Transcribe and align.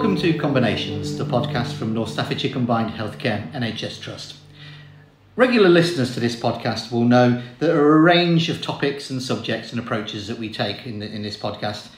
Welcome 0.00 0.16
to 0.16 0.38
Combinations, 0.38 1.18
the 1.18 1.26
podcast 1.26 1.74
from 1.74 1.92
North 1.92 2.08
Staffordshire 2.08 2.50
Combined 2.50 2.94
Healthcare 2.94 3.52
NHS 3.52 4.00
Trust. 4.00 4.34
Regular 5.36 5.68
listeners 5.68 6.14
to 6.14 6.20
this 6.20 6.34
podcast 6.34 6.90
will 6.90 7.04
know 7.04 7.32
that 7.32 7.66
there 7.66 7.78
are 7.78 7.98
a 7.98 8.00
range 8.00 8.48
of 8.48 8.62
topics 8.62 9.10
and 9.10 9.22
subjects 9.22 9.72
and 9.72 9.78
approaches 9.78 10.26
that 10.28 10.38
we 10.38 10.50
take 10.50 10.86
in, 10.86 11.00
the, 11.00 11.06
in 11.06 11.22
this 11.22 11.36
podcast. 11.36 11.88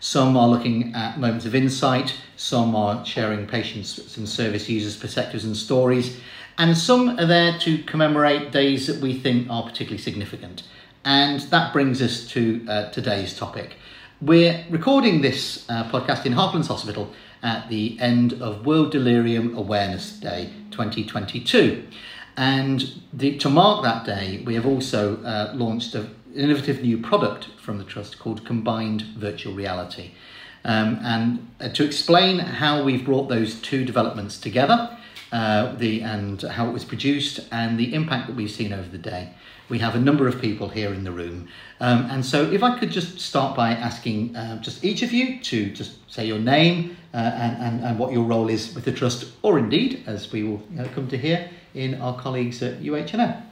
Some 0.00 0.36
are 0.36 0.48
looking 0.48 0.92
at 0.96 1.20
moments 1.20 1.46
of 1.46 1.54
insight, 1.54 2.16
some 2.34 2.74
are 2.74 3.06
sharing 3.06 3.46
patients 3.46 4.16
and 4.16 4.28
service 4.28 4.68
users' 4.68 4.96
perspectives 4.96 5.44
and 5.44 5.56
stories, 5.56 6.18
and 6.58 6.76
some 6.76 7.10
are 7.10 7.26
there 7.26 7.56
to 7.60 7.78
commemorate 7.84 8.50
days 8.50 8.88
that 8.88 9.00
we 9.00 9.16
think 9.16 9.48
are 9.48 9.62
particularly 9.62 10.02
significant. 10.02 10.64
And 11.04 11.38
that 11.42 11.72
brings 11.72 12.02
us 12.02 12.26
to 12.30 12.66
uh, 12.68 12.90
today's 12.90 13.38
topic. 13.38 13.76
We're 14.20 14.64
recording 14.68 15.20
this 15.20 15.64
uh, 15.68 15.84
podcast 15.90 16.26
in 16.26 16.32
Harplands 16.32 16.68
Hospital 16.68 17.12
at 17.42 17.68
the 17.68 17.98
end 17.98 18.34
of 18.34 18.64
World 18.64 18.92
Delirium 18.92 19.56
Awareness 19.56 20.12
Day 20.12 20.52
2022. 20.70 21.84
And 22.36 23.02
the, 23.12 23.36
to 23.38 23.50
mark 23.50 23.82
that 23.82 24.04
day, 24.04 24.42
we 24.46 24.54
have 24.54 24.64
also 24.64 25.22
uh, 25.22 25.52
launched 25.54 25.94
an 25.94 26.14
innovative 26.34 26.82
new 26.82 26.98
product 26.98 27.48
from 27.60 27.78
the 27.78 27.84
Trust 27.84 28.18
called 28.18 28.44
Combined 28.44 29.02
Virtual 29.02 29.54
Reality. 29.54 30.12
Um, 30.64 30.98
and 31.02 31.50
uh, 31.60 31.68
to 31.70 31.84
explain 31.84 32.38
how 32.38 32.82
we've 32.82 33.04
brought 33.04 33.28
those 33.28 33.56
two 33.56 33.84
developments 33.84 34.38
together, 34.38 34.96
uh, 35.32 35.74
the, 35.76 36.02
and 36.02 36.42
how 36.42 36.68
it 36.68 36.72
was 36.72 36.84
produced, 36.84 37.40
and 37.50 37.78
the 37.78 37.94
impact 37.94 38.26
that 38.28 38.36
we've 38.36 38.50
seen 38.50 38.72
over 38.72 38.88
the 38.88 38.98
day, 38.98 39.30
we 39.68 39.78
have 39.78 39.94
a 39.94 39.98
number 39.98 40.28
of 40.28 40.40
people 40.40 40.68
here 40.68 40.92
in 40.92 41.04
the 41.04 41.10
room. 41.10 41.48
Um, 41.80 42.06
and 42.10 42.24
so, 42.24 42.50
if 42.50 42.62
I 42.62 42.78
could 42.78 42.90
just 42.90 43.18
start 43.18 43.56
by 43.56 43.70
asking 43.70 44.36
uh, 44.36 44.60
just 44.60 44.84
each 44.84 45.02
of 45.02 45.12
you 45.12 45.40
to 45.40 45.70
just 45.70 45.94
say 46.12 46.26
your 46.26 46.38
name 46.38 46.96
uh, 47.14 47.16
and, 47.16 47.56
and, 47.62 47.84
and 47.84 47.98
what 47.98 48.12
your 48.12 48.24
role 48.24 48.48
is 48.50 48.74
with 48.74 48.84
the 48.84 48.92
Trust, 48.92 49.32
or 49.42 49.58
indeed, 49.58 50.04
as 50.06 50.30
we 50.30 50.42
will 50.42 50.62
come 50.94 51.08
to 51.08 51.16
hear, 51.16 51.48
in 51.74 52.00
our 52.00 52.16
colleagues 52.18 52.62
at 52.62 52.80
UHNM. 52.82 53.42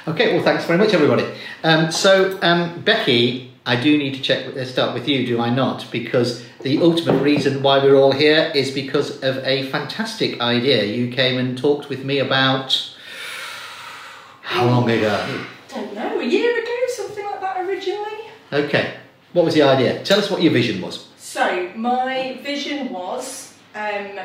Okay, 0.06 0.32
well, 0.32 0.44
thanks 0.44 0.64
very 0.64 0.78
much, 0.78 0.94
everybody. 0.94 1.26
Um, 1.64 1.90
so, 1.90 2.38
um, 2.40 2.82
Becky, 2.82 3.52
I 3.66 3.74
do 3.74 3.98
need 3.98 4.14
to 4.14 4.22
check. 4.22 4.54
Let's 4.54 4.70
start 4.70 4.94
with 4.94 5.08
you, 5.08 5.26
do 5.26 5.40
I 5.40 5.50
not? 5.50 5.86
Because 5.90 6.44
the 6.62 6.80
ultimate 6.80 7.20
reason 7.20 7.64
why 7.64 7.80
we're 7.82 7.96
all 7.96 8.12
here 8.12 8.52
is 8.54 8.70
because 8.70 9.20
of 9.24 9.38
a 9.38 9.68
fantastic 9.70 10.40
idea 10.40 10.84
you 10.84 11.10
came 11.10 11.36
and 11.36 11.58
talked 11.58 11.88
with 11.88 12.04
me 12.04 12.20
about. 12.20 12.94
How 14.42 14.66
long 14.66 14.88
ago? 14.88 15.44
Don't 15.68 15.92
know, 15.96 16.20
a 16.20 16.24
year 16.24 16.62
ago, 16.62 16.76
something 16.90 17.24
like 17.24 17.40
that 17.40 17.66
originally. 17.66 18.30
Okay, 18.52 18.98
what 19.32 19.44
was 19.44 19.54
the 19.54 19.62
idea? 19.62 20.00
Tell 20.04 20.20
us 20.20 20.30
what 20.30 20.42
your 20.42 20.52
vision 20.52 20.80
was. 20.80 21.08
So, 21.34 21.72
my 21.74 22.38
vision 22.44 22.92
was 22.92 23.54
um, 23.74 24.20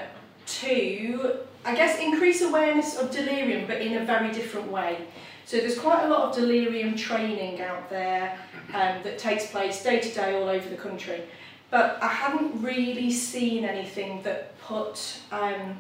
to, 0.45 1.39
I 1.65 1.73
guess, 1.73 1.97
increase 1.97 2.43
awareness 2.43 2.99
of 2.99 3.09
delirium, 3.09 3.65
but 3.65 3.81
in 3.81 3.97
a 3.97 4.05
very 4.05 4.31
different 4.31 4.71
way. 4.71 5.07
So 5.43 5.57
there's 5.57 5.79
quite 5.79 6.03
a 6.03 6.07
lot 6.07 6.29
of 6.29 6.35
delirium 6.35 6.95
training 6.95 7.61
out 7.61 7.89
there 7.89 8.37
um, 8.75 9.01
that 9.01 9.17
takes 9.17 9.47
place 9.47 9.81
day 9.81 9.99
to 9.99 10.13
day 10.13 10.35
all 10.35 10.49
over 10.49 10.69
the 10.69 10.75
country. 10.75 11.23
But 11.71 11.97
I 11.99 12.09
hadn't 12.09 12.61
really 12.61 13.09
seen 13.09 13.65
anything 13.65 14.21
that 14.21 14.55
put 14.59 15.17
um, 15.31 15.79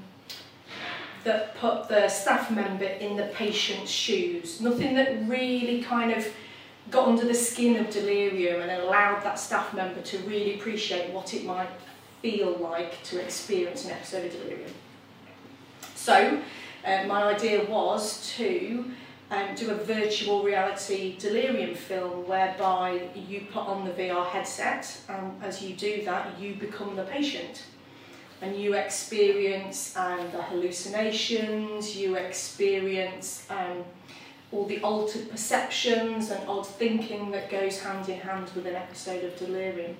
that 1.25 1.55
put 1.57 1.89
the 1.89 2.09
staff 2.09 2.49
member 2.49 2.85
in 2.85 3.17
the 3.17 3.27
patient's 3.35 3.91
shoes. 3.91 4.59
Nothing 4.61 4.95
that 4.95 5.27
really 5.27 5.83
kind 5.83 6.11
of 6.11 6.27
got 6.91 7.07
under 7.07 7.25
the 7.25 7.33
skin 7.33 7.77
of 7.77 7.89
delirium 7.89 8.61
and 8.61 8.71
allowed 8.71 9.23
that 9.23 9.39
staff 9.39 9.73
member 9.73 10.01
to 10.01 10.17
really 10.19 10.55
appreciate 10.55 11.11
what 11.11 11.33
it 11.33 11.45
might 11.45 11.69
feel 12.21 12.51
like 12.57 13.01
to 13.03 13.19
experience 13.19 13.85
an 13.85 13.91
episode 13.91 14.25
of 14.25 14.31
delirium. 14.31 14.71
So, 15.95 16.41
uh, 16.85 17.03
my 17.05 17.23
idea 17.35 17.65
was 17.65 18.33
to 18.37 18.85
um, 19.31 19.53
do 19.55 19.69
a 19.69 19.75
virtual 19.75 20.43
reality 20.43 21.17
delirium 21.17 21.75
film 21.75 22.27
whereby 22.27 23.09
you 23.15 23.41
put 23.51 23.63
on 23.63 23.85
the 23.85 23.91
VR 23.91 24.25
headset 24.25 25.01
and 25.07 25.43
as 25.43 25.61
you 25.61 25.75
do 25.75 26.03
that 26.05 26.39
you 26.39 26.55
become 26.55 26.95
the 26.95 27.03
patient 27.03 27.63
and 28.41 28.55
you 28.55 28.73
experience 28.73 29.95
um, 29.97 30.19
the 30.31 30.41
hallucinations, 30.41 31.95
you 31.95 32.15
experience 32.15 33.45
um, 33.49 33.83
all 34.51 34.65
the 34.65 34.79
altered 34.81 35.29
perceptions 35.29 36.31
and 36.31 36.47
odd 36.47 36.65
thinking 36.65 37.31
that 37.31 37.49
goes 37.49 37.81
hand 37.81 38.09
in 38.09 38.19
hand 38.19 38.49
with 38.55 38.65
an 38.65 38.75
episode 38.75 39.23
of 39.23 39.37
delirium. 39.37 39.95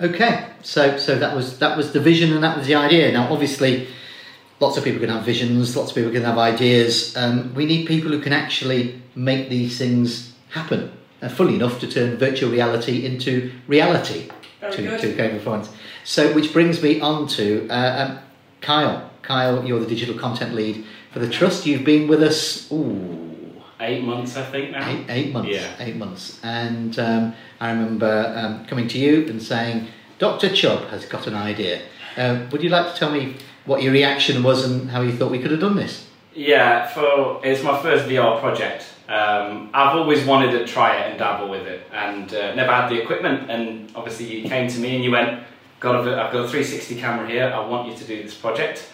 Okay, 0.00 0.48
so 0.62 0.96
so 0.96 1.18
that 1.18 1.36
was 1.36 1.58
that 1.58 1.76
was 1.76 1.92
the 1.92 2.00
vision 2.00 2.32
and 2.32 2.42
that 2.42 2.56
was 2.56 2.66
the 2.66 2.74
idea. 2.74 3.12
Now, 3.12 3.32
obviously, 3.32 3.86
lots 4.58 4.76
of 4.76 4.84
people 4.84 5.00
can 5.00 5.10
have 5.10 5.24
visions, 5.24 5.76
lots 5.76 5.90
of 5.90 5.94
people 5.94 6.10
can 6.10 6.22
have 6.22 6.38
ideas. 6.38 7.16
Um, 7.16 7.54
we 7.54 7.66
need 7.66 7.86
people 7.86 8.10
who 8.10 8.20
can 8.20 8.32
actually 8.32 9.00
make 9.14 9.48
these 9.48 9.78
things 9.78 10.32
happen. 10.50 10.92
Uh, 11.20 11.28
fully 11.28 11.54
enough 11.54 11.78
to 11.78 11.86
turn 11.86 12.16
virtual 12.16 12.50
reality 12.50 13.06
into 13.06 13.52
reality 13.68 14.28
Very 14.60 14.72
to, 14.72 14.82
good. 14.82 15.00
to 15.00 15.14
Game 15.14 15.36
of 15.36 15.42
Thrones. 15.42 15.70
So, 16.02 16.34
which 16.34 16.52
brings 16.52 16.82
me 16.82 17.00
on 17.00 17.28
to 17.28 17.68
uh, 17.68 18.08
um, 18.08 18.18
Kyle. 18.60 19.08
Kyle, 19.22 19.64
you're 19.64 19.78
the 19.78 19.86
digital 19.86 20.18
content 20.18 20.52
lead 20.54 20.84
for 21.12 21.18
the 21.18 21.28
trust. 21.28 21.66
You've 21.66 21.84
been 21.84 22.08
with 22.08 22.22
us. 22.22 22.70
Ooh, 22.72 23.22
Eight 23.82 24.04
months, 24.04 24.36
I 24.36 24.44
think 24.44 24.70
now. 24.70 24.88
Eight, 24.88 25.06
eight 25.08 25.32
months. 25.32 25.50
Yeah. 25.50 25.74
Eight 25.80 25.96
months. 25.96 26.38
And 26.44 26.96
um, 27.00 27.34
I 27.58 27.72
remember 27.72 28.32
um, 28.36 28.64
coming 28.66 28.86
to 28.88 28.98
you 28.98 29.26
and 29.26 29.42
saying, 29.42 29.88
Dr. 30.20 30.54
Chubb 30.54 30.84
has 30.90 31.04
got 31.04 31.26
an 31.26 31.34
idea. 31.34 31.82
Uh, 32.16 32.46
would 32.52 32.62
you 32.62 32.68
like 32.68 32.92
to 32.92 32.96
tell 32.98 33.10
me 33.10 33.36
what 33.64 33.82
your 33.82 33.92
reaction 33.92 34.44
was 34.44 34.64
and 34.64 34.88
how 34.88 35.00
you 35.02 35.10
thought 35.10 35.32
we 35.32 35.40
could 35.40 35.50
have 35.50 35.58
done 35.58 35.74
this? 35.74 36.06
Yeah, 36.32 36.86
for 36.86 37.40
it's 37.44 37.64
my 37.64 37.82
first 37.82 38.06
VR 38.06 38.38
project. 38.40 38.84
Um, 39.08 39.70
I've 39.74 39.96
always 39.96 40.24
wanted 40.24 40.52
to 40.52 40.64
try 40.64 40.96
it 40.98 41.10
and 41.10 41.18
dabble 41.18 41.50
with 41.50 41.66
it, 41.66 41.82
and 41.92 42.32
uh, 42.32 42.54
never 42.54 42.72
had 42.72 42.88
the 42.88 43.02
equipment. 43.02 43.50
And 43.50 43.90
obviously, 43.96 44.26
you 44.26 44.48
came 44.48 44.68
to 44.70 44.78
me 44.78 44.94
and 44.94 45.04
you 45.04 45.10
went, 45.10 45.42
"Got 45.80 45.96
a, 45.96 46.10
I've 46.22 46.32
got 46.32 46.44
a 46.44 46.48
360 46.48 47.00
camera 47.00 47.28
here. 47.28 47.52
I 47.54 47.66
want 47.66 47.88
you 47.88 47.96
to 47.96 48.04
do 48.04 48.22
this 48.22 48.34
project." 48.34 48.88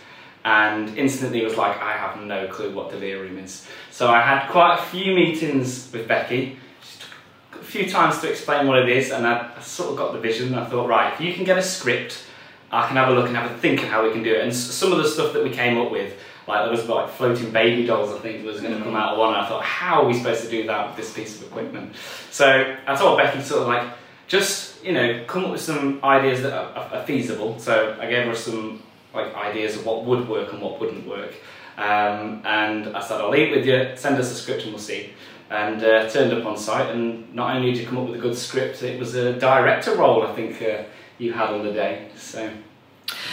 And 0.49 0.97
instantly 0.97 1.45
was 1.45 1.59
like, 1.59 1.77
"I 1.83 1.93
have 1.93 2.23
no 2.23 2.47
clue 2.47 2.71
what 2.73 2.91
delirium 2.91 3.39
is." 3.39 3.67
So 3.91 4.09
I 4.09 4.23
had 4.23 4.49
quite 4.49 4.79
a 4.79 4.83
few 4.83 5.15
meetings 5.15 5.91
with 5.93 6.09
Becky. 6.09 6.57
She 6.83 6.99
took 7.01 7.61
a 7.61 7.65
few 7.65 7.91
times 7.91 8.21
to 8.23 8.31
explain 8.31 8.67
what 8.67 8.79
it 8.79 8.89
is, 8.89 9.11
and 9.11 9.27
I, 9.27 9.51
I 9.59 9.61
sort 9.61 9.91
of 9.91 9.97
got 9.99 10.15
the 10.15 10.21
vision. 10.21 10.55
I 10.55 10.65
thought, 10.65 10.89
right, 10.89 11.13
if 11.13 11.21
you 11.21 11.35
can 11.35 11.45
get 11.45 11.59
a 11.59 11.63
script, 11.63 12.25
I 12.73 12.87
can 12.87 12.97
have 12.97 13.11
a 13.11 13.13
look 13.13 13.27
and 13.27 13.37
have 13.37 13.51
a 13.51 13.59
think 13.59 13.83
of 13.83 13.89
how 13.91 14.05
we 14.05 14.11
can 14.11 14.23
do 14.23 14.33
it. 14.33 14.41
And 14.41 14.55
some 14.55 14.91
of 14.91 14.99
the 14.99 15.09
stuff 15.09 15.35
that 15.35 15.45
we 15.45 15.51
came 15.51 15.77
up 15.77 15.91
with, 15.91 16.15
like 16.47 16.63
there 16.63 16.71
was 16.71 16.89
like 16.89 17.11
floating 17.11 17.51
baby 17.51 17.87
dolls, 17.87 18.11
I 18.15 18.19
think 18.21 18.43
was 18.43 18.63
going 18.63 18.73
to 18.73 18.81
mm. 18.81 18.85
come 18.85 18.97
out 18.97 19.13
of 19.13 19.19
one. 19.19 19.35
And 19.35 19.43
I 19.45 19.49
thought, 19.51 19.65
how 19.65 20.01
are 20.01 20.07
we 20.07 20.15
supposed 20.15 20.43
to 20.45 20.51
do 20.51 20.67
that 20.67 20.87
with 20.87 20.97
this 20.97 21.13
piece 21.13 21.37
of 21.37 21.47
equipment? 21.49 21.95
So 22.31 22.47
I 22.87 22.95
told 22.95 23.19
Becky 23.19 23.43
sort 23.43 23.63
of 23.63 23.69
like, 23.69 23.87
just 24.29 24.83
you 24.83 24.93
know, 24.93 25.25
come 25.27 25.45
up 25.45 25.51
with 25.51 25.61
some 25.61 26.01
ideas 26.03 26.41
that 26.41 26.55
are, 26.55 26.99
are 26.99 27.05
feasible. 27.05 27.59
So 27.59 27.99
I 28.01 28.09
gave 28.09 28.27
her 28.27 28.35
some 28.35 28.83
like 29.19 29.35
ideas 29.35 29.77
of 29.77 29.87
what 29.87 30.05
would 30.05 30.29
work 30.29 30.53
and 30.53 30.63
what 30.63 30.81
wouldn't 30.81 31.07
work. 31.07 31.35
Um, 31.77 32.43
and 32.45 32.97
I 32.97 33.01
said, 33.01 33.21
I'll 33.21 33.31
leave 33.31 33.55
with 33.55 33.67
you. 33.67 33.97
Send 33.97 34.17
us 34.17 34.31
a 34.33 34.35
script 34.35 34.63
and 34.63 34.73
we'll 34.73 34.81
see. 34.81 35.11
And 35.51 35.83
uh, 35.83 36.09
turned 36.11 36.33
up 36.33 36.45
on 36.45 36.57
site, 36.59 36.95
and 36.95 37.33
not 37.35 37.57
only 37.57 37.73
did 37.73 37.81
you 37.81 37.87
come 37.87 37.99
up 37.99 38.07
with 38.09 38.19
a 38.19 38.23
good 38.23 38.37
script, 38.37 38.83
it 38.83 38.99
was 39.01 39.15
a 39.15 39.33
director 39.39 39.95
role. 39.95 40.23
I 40.27 40.35
think 40.35 40.61
uh, 40.61 40.83
you 41.17 41.33
had 41.33 41.51
on 41.51 41.65
the 41.65 41.73
day. 41.73 42.11
So. 42.17 42.51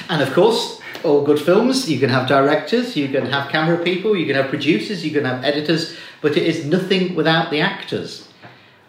And 0.07 0.21
of 0.21 0.31
course, 0.33 0.79
all 1.03 1.25
good 1.25 1.39
films, 1.39 1.89
you 1.89 1.99
can 1.99 2.09
have 2.09 2.27
directors, 2.27 2.95
you 2.95 3.09
can 3.09 3.25
have 3.25 3.51
camera 3.51 3.83
people, 3.83 4.15
you 4.15 4.25
can 4.25 4.35
have 4.35 4.49
producers, 4.49 5.05
you 5.05 5.11
can 5.11 5.25
have 5.25 5.43
editors, 5.43 5.95
but 6.21 6.37
it 6.37 6.43
is 6.43 6.65
nothing 6.65 7.15
without 7.15 7.51
the 7.51 7.59
actors. 7.59 8.29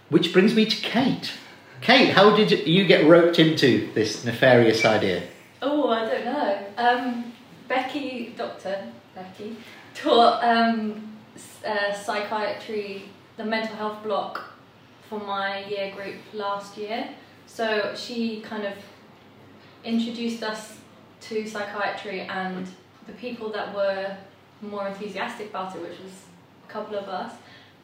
Which 0.09 0.33
brings 0.33 0.55
me 0.55 0.65
to 0.67 0.77
Kate. 0.77 1.33
Kate, 1.81 2.11
how 2.11 2.37
did 2.37 2.67
you 2.67 2.87
get 2.87 3.07
roped 3.07 3.39
into 3.39 3.93
this 3.95 4.25
nefarious 4.25 4.85
idea? 4.85 5.23
Oh, 5.69 5.89
I 5.89 6.09
don't 6.09 6.25
know. 6.25 6.59
Um, 6.77 7.33
Becky, 7.67 8.33
Doctor 8.37 8.87
Becky, 9.17 9.57
taught 9.97 10.45
um, 10.45 11.19
uh, 11.67 11.93
psychiatry, 11.93 13.07
the 13.37 13.45
mental 13.45 13.75
health 13.75 14.01
block 14.05 14.45
for 15.09 15.19
my 15.19 15.65
year 15.65 15.93
group 15.93 16.15
last 16.33 16.79
year. 16.79 17.09
So 17.49 17.93
she 17.97 18.43
kind 18.43 18.65
of 18.65 18.75
introduced 19.83 20.45
us 20.45 20.79
to 21.23 21.45
psychiatry 21.49 22.21
and 22.21 22.69
the 23.09 23.15
people 23.15 23.51
that 23.51 23.75
were 23.75 24.17
more 24.63 24.87
enthusiastic 24.87 25.51
about 25.51 25.75
it, 25.75 25.83
which 25.83 25.99
was 25.99 26.13
a 26.69 26.73
couple 26.73 26.97
of 26.97 27.09
us, 27.09 27.33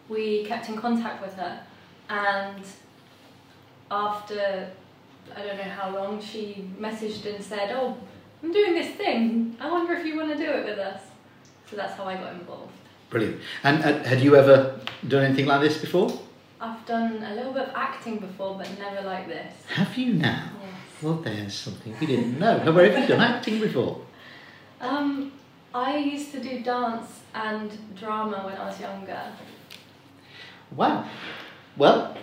we 0.08 0.44
kept 0.44 0.68
in 0.68 0.76
contact 0.76 1.20
with 1.20 1.34
her. 1.34 1.58
And 2.08 2.62
after 3.90 4.70
I 5.34 5.42
don't 5.42 5.56
know 5.56 5.62
how 5.64 5.90
long, 5.94 6.20
she 6.20 6.68
messaged 6.78 7.24
and 7.32 7.42
said, 7.42 7.70
Oh, 7.72 7.96
I'm 8.42 8.52
doing 8.52 8.74
this 8.74 8.94
thing. 8.96 9.56
I 9.60 9.70
wonder 9.70 9.94
if 9.94 10.04
you 10.06 10.16
want 10.16 10.30
to 10.32 10.36
do 10.36 10.50
it 10.50 10.64
with 10.64 10.78
us. 10.78 11.00
So 11.70 11.76
that's 11.76 11.94
how 11.94 12.04
I 12.04 12.16
got 12.16 12.34
involved. 12.34 12.72
Brilliant. 13.10 13.40
And 13.62 13.82
uh, 13.84 14.02
had 14.04 14.20
you 14.20 14.36
ever 14.36 14.80
done 15.06 15.24
anything 15.24 15.46
like 15.46 15.60
this 15.60 15.78
before? 15.78 16.20
I've 16.60 16.84
done 16.86 17.22
a 17.22 17.34
little 17.34 17.52
bit 17.52 17.68
of 17.68 17.74
acting 17.74 18.18
before, 18.18 18.56
but 18.56 18.68
never 18.78 19.02
like 19.02 19.26
this. 19.26 19.52
Have 19.74 19.96
you 19.96 20.14
now? 20.14 20.50
Yes. 20.62 21.02
Well, 21.02 21.14
there's 21.14 21.54
something 21.54 21.94
we 22.00 22.06
didn't 22.06 22.38
know. 22.38 22.58
Where 22.72 22.90
have 22.90 23.02
you 23.02 23.08
done 23.08 23.20
acting 23.34 23.60
before? 23.60 24.00
Um, 24.80 25.32
I 25.74 25.96
used 25.96 26.32
to 26.32 26.40
do 26.40 26.62
dance 26.62 27.20
and 27.34 27.70
drama 27.96 28.42
when 28.44 28.56
I 28.56 28.66
was 28.66 28.80
younger. 28.80 29.20
Wow. 30.76 31.06
Well, 31.76 32.16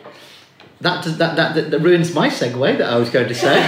that, 0.81 1.03
does, 1.03 1.17
that, 1.17 1.35
that, 1.35 1.55
that, 1.55 1.71
that 1.71 1.79
ruins 1.79 2.13
my 2.13 2.29
segue 2.29 2.77
that 2.77 2.89
I 2.89 2.97
was 2.97 3.09
going 3.09 3.27
to 3.27 3.35
say. 3.35 3.59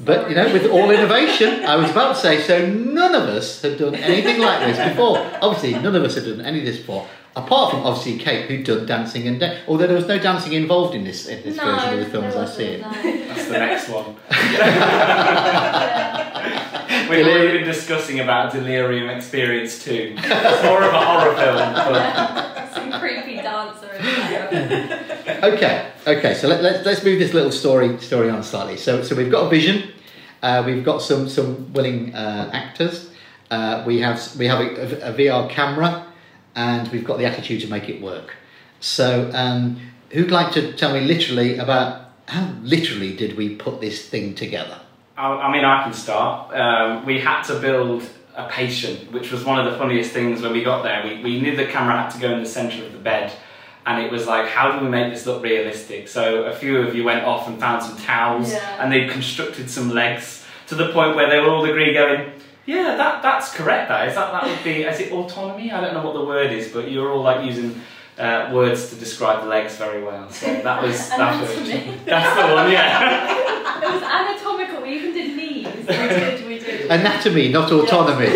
but, 0.00 0.28
you 0.28 0.36
know, 0.36 0.52
with 0.52 0.66
all 0.70 0.90
innovation, 0.90 1.64
I 1.64 1.76
was 1.76 1.90
about 1.90 2.14
to 2.16 2.20
say, 2.20 2.42
so 2.42 2.66
none 2.66 3.14
of 3.14 3.22
us 3.24 3.62
had 3.62 3.78
done 3.78 3.94
anything 3.94 4.40
like 4.40 4.60
this 4.74 4.88
before. 4.90 5.18
Obviously, 5.40 5.72
none 5.80 5.96
of 5.96 6.02
us 6.04 6.14
had 6.16 6.24
done 6.24 6.40
any 6.42 6.58
of 6.60 6.66
this 6.66 6.76
before. 6.78 7.06
Apart 7.34 7.70
from 7.72 7.80
obviously 7.80 8.18
Kate, 8.18 8.46
who 8.48 8.62
did 8.62 8.86
dancing 8.86 9.26
and 9.28 9.38
da- 9.38 9.58
although 9.68 9.86
there 9.86 9.96
was 9.96 10.06
no 10.06 10.18
dancing 10.18 10.54
involved 10.54 10.94
in 10.94 11.04
this 11.04 11.26
in 11.26 11.42
this 11.42 11.58
version 11.58 11.92
of 11.92 12.00
the 12.00 12.06
film 12.10 12.24
as 12.24 12.34
I 12.34 12.46
see 12.46 12.64
it. 12.64 12.80
no. 12.80 12.90
That's 12.90 13.48
the 13.48 13.58
next 13.58 13.88
one. 13.90 14.16
We've 17.10 17.26
already 17.26 17.58
been 17.58 17.66
discussing 17.66 18.20
about 18.20 18.52
Delirium 18.52 19.10
Experience 19.10 19.84
2. 19.84 20.14
It's 20.16 20.62
more 20.64 20.82
of 20.82 20.94
a 20.94 20.98
horror 20.98 21.36
film, 21.36 21.74
but 21.74 22.72
Some 22.72 22.90
creepy 23.00 23.36
dancer 23.36 23.92
in 23.92 24.02
there. 24.02 24.45
Okay, 24.56 25.90
okay. 26.06 26.34
So 26.34 26.48
let, 26.48 26.62
let's 26.62 26.84
let's 26.86 27.04
move 27.04 27.18
this 27.18 27.34
little 27.34 27.52
story 27.52 27.98
story 28.00 28.30
on 28.30 28.42
slightly. 28.42 28.76
So 28.76 29.02
so 29.02 29.14
we've 29.14 29.30
got 29.30 29.46
a 29.46 29.50
vision. 29.50 29.92
Uh, 30.42 30.62
we've 30.64 30.84
got 30.84 31.02
some 31.02 31.28
some 31.28 31.72
willing 31.72 32.14
uh, 32.14 32.50
actors. 32.52 33.10
Uh, 33.50 33.84
we 33.86 34.00
have 34.00 34.34
we 34.36 34.46
have 34.46 34.60
a, 34.60 35.10
a 35.10 35.12
VR 35.12 35.48
camera, 35.50 36.06
and 36.54 36.88
we've 36.88 37.04
got 37.04 37.18
the 37.18 37.26
attitude 37.26 37.60
to 37.62 37.68
make 37.68 37.88
it 37.88 38.00
work. 38.00 38.34
So 38.80 39.30
um, 39.34 39.80
who'd 40.10 40.30
like 40.30 40.52
to 40.52 40.72
tell 40.72 40.92
me 40.92 41.00
literally 41.00 41.58
about 41.58 42.10
how 42.28 42.52
literally 42.62 43.14
did 43.14 43.36
we 43.36 43.54
put 43.54 43.80
this 43.80 44.08
thing 44.08 44.34
together? 44.34 44.80
I, 45.16 45.28
I 45.28 45.52
mean, 45.52 45.64
I 45.64 45.84
can 45.84 45.92
start. 45.92 46.54
Um, 46.54 47.06
we 47.06 47.20
had 47.20 47.42
to 47.44 47.58
build 47.60 48.02
a 48.34 48.48
patient, 48.48 49.12
which 49.12 49.32
was 49.32 49.44
one 49.44 49.58
of 49.58 49.70
the 49.70 49.78
funniest 49.78 50.12
things 50.12 50.42
when 50.42 50.52
we 50.52 50.62
got 50.62 50.82
there. 50.82 51.02
We, 51.04 51.22
we 51.22 51.40
knew 51.40 51.56
the 51.56 51.66
camera 51.66 52.02
had 52.02 52.10
to 52.10 52.18
go 52.18 52.32
in 52.32 52.42
the 52.42 52.48
centre 52.48 52.84
of 52.84 52.92
the 52.92 52.98
bed, 52.98 53.32
and 53.86 54.02
it 54.04 54.10
was 54.10 54.26
like, 54.26 54.48
how 54.48 54.72
do 54.72 54.84
we 54.84 54.90
make 54.90 55.12
this 55.12 55.24
look 55.26 55.42
realistic? 55.42 56.08
So 56.08 56.44
a 56.44 56.54
few 56.54 56.78
of 56.80 56.94
you 56.94 57.04
went 57.04 57.24
off 57.24 57.46
and 57.48 57.58
found 57.60 57.82
some 57.82 57.96
towels, 57.98 58.52
Yeah. 58.52 58.82
and 58.82 58.92
they 58.92 59.06
constructed 59.06 59.70
some 59.70 59.90
legs 59.90 60.44
to 60.66 60.74
the 60.74 60.92
point 60.92 61.14
where 61.16 61.30
they 61.30 61.38
were 61.40 61.50
all 61.50 61.64
agree 61.64 61.92
going, 61.94 62.32
yeah, 62.66 62.96
that, 62.96 63.22
that's 63.22 63.54
correct. 63.54 63.88
That 63.88 64.08
is 64.08 64.14
that 64.16 64.32
that 64.32 64.44
would 64.44 64.64
be 64.64 64.82
is 64.82 64.98
it 64.98 65.12
autonomy? 65.12 65.70
I 65.70 65.80
don't 65.80 65.94
know 65.94 66.02
what 66.02 66.14
the 66.14 66.24
word 66.24 66.50
is, 66.52 66.68
but 66.72 66.90
you're 66.90 67.12
all 67.12 67.22
like 67.22 67.44
using 67.46 67.80
uh, 68.18 68.50
words 68.52 68.90
to 68.90 68.96
describe 68.96 69.42
the 69.42 69.48
legs 69.48 69.76
very 69.76 70.02
well. 70.02 70.28
So 70.30 70.46
that 70.46 70.82
was 70.82 71.08
that 71.20 71.40
was 71.40 71.50
that's 72.04 72.40
the 72.40 72.54
one, 72.54 72.70
yeah. 72.72 73.42
It 73.76 73.92
was 73.92 74.02
anatomical. 74.02 74.82
We 74.82 74.88
even 74.96 75.12
did 75.12 75.36
knees. 75.36 75.66
We 75.66 75.82
did, 75.84 76.46
we 76.48 76.58
did. 76.58 76.90
Anatomy, 76.90 77.50
not 77.50 77.70
autonomy. 77.70 78.26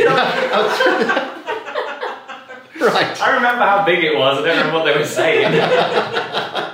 right. 2.95 3.21
I 3.21 3.35
remember 3.35 3.65
how 3.65 3.85
big 3.85 4.05
it 4.05 4.17
was. 4.17 4.39
I 4.39 4.47
don't 4.47 4.57
remember 4.57 4.79
what 4.79 4.85
they 4.85 4.99
were 4.99 5.05
saying. 5.05 5.53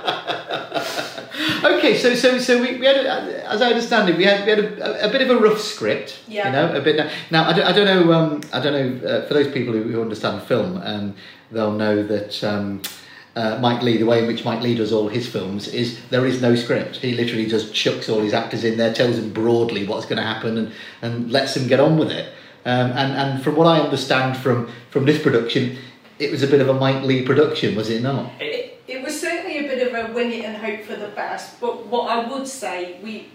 Okay, 1.63 1.97
so 1.97 2.15
so 2.15 2.37
so 2.37 2.61
we, 2.61 2.77
we 2.77 2.85
had, 2.85 2.97
a, 2.97 3.49
as 3.49 3.61
I 3.61 3.69
understand 3.69 4.09
it, 4.09 4.17
we 4.17 4.25
had 4.25 4.45
we 4.45 4.51
had 4.51 4.59
a, 4.59 5.07
a, 5.07 5.11
bit 5.11 5.21
of 5.21 5.29
a 5.29 5.39
rough 5.39 5.59
script. 5.59 6.19
Yeah. 6.27 6.47
You 6.47 6.51
know, 6.51 6.77
a 6.77 6.81
bit. 6.81 7.11
Now 7.31 7.49
I 7.49 7.53
don't, 7.53 7.65
I 7.65 7.71
don't 7.71 7.85
know. 7.85 8.13
Um, 8.13 8.41
I 8.53 8.59
don't 8.59 8.73
know. 8.73 9.07
Uh, 9.07 9.25
for 9.27 9.33
those 9.33 9.51
people 9.51 9.73
who, 9.73 9.83
who 9.83 10.01
understand 10.01 10.43
film, 10.43 10.81
um, 10.83 11.15
they'll 11.51 11.71
know 11.71 12.03
that. 12.03 12.43
Um, 12.43 12.81
uh, 13.35 13.59
Mike 13.61 13.83
Leigh, 13.83 13.97
the 13.97 14.05
way 14.05 14.19
in 14.19 14.25
which 14.25 14.43
Mike 14.43 14.63
Leigh 14.63 14.73
does 14.73 14.91
all 14.91 15.07
his 15.09 15.29
films 15.29 15.67
is 15.67 15.99
there 16.09 16.25
is 16.25 16.41
no 16.41 16.55
script. 16.55 16.95
He 16.95 17.13
literally 17.13 17.45
just 17.45 17.71
chucks 17.71 18.09
all 18.09 18.19
his 18.21 18.33
actors 18.33 18.63
in 18.63 18.79
there, 18.79 18.91
tells 18.91 19.17
them 19.17 19.31
broadly 19.31 19.85
what's 19.85 20.07
going 20.07 20.17
to 20.17 20.23
happen, 20.23 20.57
and, 20.57 20.71
and 21.03 21.31
lets 21.31 21.53
them 21.53 21.67
get 21.67 21.79
on 21.79 21.99
with 21.99 22.09
it. 22.09 22.33
Um, 22.65 22.91
and 22.93 23.13
and 23.13 23.43
from 23.43 23.55
what 23.55 23.67
I 23.67 23.79
understand 23.79 24.37
from 24.37 24.71
from 24.89 25.05
this 25.05 25.21
production, 25.21 25.77
it 26.19 26.31
was 26.31 26.43
a 26.43 26.47
bit 26.47 26.61
of 26.61 26.69
a 26.69 26.73
Mike 26.73 27.03
Leigh 27.03 27.23
production, 27.23 27.75
was 27.75 27.89
it 27.89 28.01
not? 28.01 28.31
It, 28.39 28.81
it 28.87 29.03
was 29.03 29.19
certainly 29.19 29.57
a 29.59 29.63
bit 29.63 29.87
of 29.87 29.93
a 29.93 30.13
wing 30.13 30.31
it 30.31 30.45
and 30.45 30.57
hope 30.57 30.85
for 30.85 30.95
the 30.95 31.09
best, 31.09 31.59
but 31.59 31.85
what 31.87 32.09
I 32.09 32.27
would 32.29 32.47
say, 32.47 32.99
we, 33.03 33.29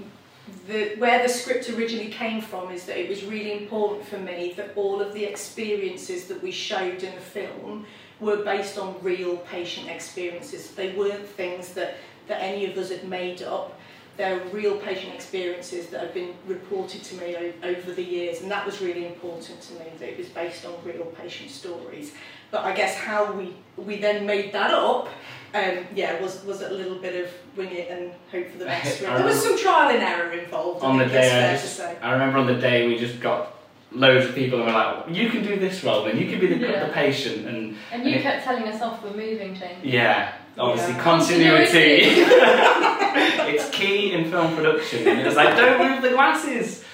the, 0.67 0.95
where 0.99 1.23
the 1.23 1.29
script 1.29 1.69
originally 1.71 2.11
came 2.11 2.41
from 2.41 2.71
is 2.71 2.85
that 2.87 2.99
it 2.99 3.09
was 3.09 3.25
really 3.25 3.53
important 3.53 4.07
for 4.07 4.19
me 4.19 4.55
that 4.57 4.73
all 4.77 5.01
of 5.01 5.13
the 5.13 5.25
experiences 5.25 6.27
that 6.27 6.43
we 6.43 6.51
showed 6.51 7.03
in 7.03 7.15
the 7.15 7.21
film 7.21 7.87
were 8.21 8.45
based 8.45 8.79
on 8.79 8.97
real 9.03 9.37
patient 9.39 9.89
experiences. 9.89 10.71
They 10.71 10.93
weren't 10.93 11.27
things 11.27 11.75
that, 11.75 11.97
that 12.29 12.41
any 12.41 12.71
of 12.71 12.79
us 12.79 12.91
had 12.91 13.09
made 13.09 13.43
up. 13.43 13.79
They're 14.17 14.45
real 14.53 14.77
patient 14.77 15.15
experiences 15.15 15.89
that 15.89 16.01
have 16.01 16.15
been 16.15 16.35
reported 16.47 17.03
to 17.05 17.15
me 17.17 17.55
over 17.65 17.93
the 17.93 18.03
years, 18.03 18.43
and 18.43 18.51
that 18.51 18.65
was 18.65 18.81
really 18.81 19.07
important 19.07 19.61
to 19.63 19.73
me, 19.75 19.87
that 19.99 20.09
it 20.11 20.19
was 20.19 20.29
based 20.29 20.65
on 20.67 20.75
real 20.85 21.07
patient 21.07 21.51
stories. 21.51 22.13
But 22.53 22.65
I 22.67 22.75
guess 22.75 22.95
how 22.95 23.33
we, 23.33 23.55
we 23.79 23.97
then 23.97 24.27
made 24.27 24.53
that 24.53 24.71
up, 24.73 25.09
um, 25.55 25.79
yeah, 25.95 26.21
was, 26.21 26.45
was 26.45 26.61
a 26.61 26.69
little 26.69 26.97
bit 26.97 27.25
of 27.25 27.33
wing 27.57 27.71
it 27.73 27.91
and 27.91 28.13
hope 28.31 28.53
for 28.53 28.59
the 28.59 28.67
best. 28.67 29.03
I 29.03 29.17
There 29.19 29.27
was 29.27 29.43
some 29.43 29.59
trial 29.59 29.89
and 29.89 30.03
error 30.03 30.31
involved, 30.33 30.85
on 30.85 31.01
I 31.01 31.05
the 31.05 31.11
day, 31.11 31.49
I, 31.49 31.53
just. 31.57 31.81
I 31.81 32.13
remember 32.13 32.39
on 32.39 32.47
the 32.47 32.57
day 32.61 32.87
we 32.87 32.99
just 32.99 33.21
got 33.21 33.55
loads 33.91 34.27
of 34.27 34.35
people 34.35 34.59
and 34.59 34.67
were 34.67 34.73
like, 34.75 35.09
you 35.09 35.31
can 35.31 35.43
do 35.43 35.59
this 35.59 35.83
role, 35.83 36.07
and 36.07 36.19
you 36.21 36.31
can 36.31 36.41
be 36.41 36.47
the, 36.49 36.57
Yeah. 36.57 36.87
the 36.87 36.93
patient, 36.93 37.47
and 37.47 37.77
And 37.91 38.05
you 38.05 38.21
kept 38.21 38.45
telling 38.45 38.69
us 38.69 38.83
off 38.83 39.01
for 39.01 39.09
moving 39.09 39.55
change. 39.59 39.83
yeah, 39.83 40.33
obviously 40.59 40.93
Yeah. 40.95 41.03
continuity. 41.03 42.03
it's 43.55 43.71
key 43.71 44.13
in 44.13 44.31
film 44.31 44.55
production, 44.55 45.09
and 45.09 45.21
it 45.21 45.25
was 45.27 45.37
like, 45.37 45.57
don't 45.57 45.79
move 45.91 46.03
the 46.03 46.11
glasses. 46.11 46.85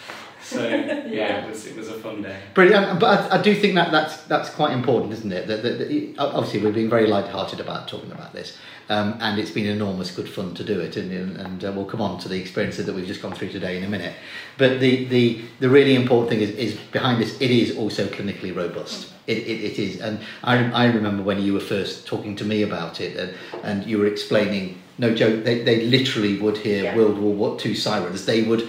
So 0.49 0.67
yeah, 0.67 1.45
it 1.45 1.51
was 1.51 1.67
it 1.67 1.77
was 1.77 1.89
a 1.89 1.99
fun 1.99 2.23
day. 2.23 2.41
Brilliant, 2.55 2.87
um, 2.87 2.99
but 2.99 3.31
I, 3.31 3.39
I 3.39 3.43
do 3.43 3.55
think 3.55 3.75
that 3.75 3.93
that's 3.93 4.23
that's 4.23 4.49
quite 4.49 4.73
important, 4.73 5.13
isn't 5.13 5.31
it? 5.31 5.47
That, 5.47 5.63
that, 5.63 5.79
that 5.79 6.15
obviously 6.19 6.63
we're 6.63 6.73
being 6.73 6.89
very 6.89 7.07
light-hearted 7.07 7.61
about 7.61 7.87
talking 7.87 8.11
about 8.13 8.33
this, 8.33 8.57
um, 8.89 9.19
and 9.21 9.39
it's 9.39 9.51
been 9.51 9.67
enormous 9.67 10.11
good 10.11 10.29
fun 10.29 10.55
to 10.55 10.65
do 10.65 10.81
it, 10.81 10.97
and 10.97 11.13
and 11.37 11.65
uh, 11.65 11.73
we'll 11.73 11.85
come 11.85 12.01
on 12.01 12.19
to 12.21 12.29
the 12.29 12.41
experiences 12.41 12.87
that 12.87 12.95
we've 12.95 13.07
just 13.07 13.21
gone 13.21 13.35
through 13.35 13.51
today 13.51 13.77
in 13.77 13.85
a 13.85 13.89
minute. 13.89 14.15
But 14.57 14.81
the 14.81 15.05
the, 15.05 15.43
the 15.61 15.69
really 15.69 15.95
important 15.95 16.31
thing 16.31 16.41
is, 16.41 16.51
is 16.53 16.79
behind 16.93 17.21
this, 17.21 17.39
it 17.43 17.51
is 17.51 17.77
also 17.77 18.07
clinically 18.07 18.57
robust. 18.57 19.13
It, 19.27 19.39
it, 19.39 19.61
it 19.73 19.79
is, 19.79 20.01
and 20.01 20.21
I, 20.43 20.71
I 20.73 20.87
remember 20.87 21.23
when 21.23 21.43
you 21.43 21.53
were 21.53 21.61
first 21.61 22.07
talking 22.07 22.35
to 22.37 22.45
me 22.47 22.63
about 22.63 23.03
it, 23.03 23.19
and, 23.19 23.35
and 23.65 23.87
you 23.87 23.99
were 23.99 24.07
explaining. 24.07 24.81
No 25.01 25.15
joke, 25.15 25.45
they, 25.45 25.63
they 25.63 25.87
literally 25.87 26.41
would 26.41 26.57
hear 26.57 26.83
Yeah. 26.83 26.97
World 26.97 27.19
War 27.19 27.57
Two 27.57 27.77
sirens. 27.77 28.25
They 28.27 28.43
would 28.43 28.69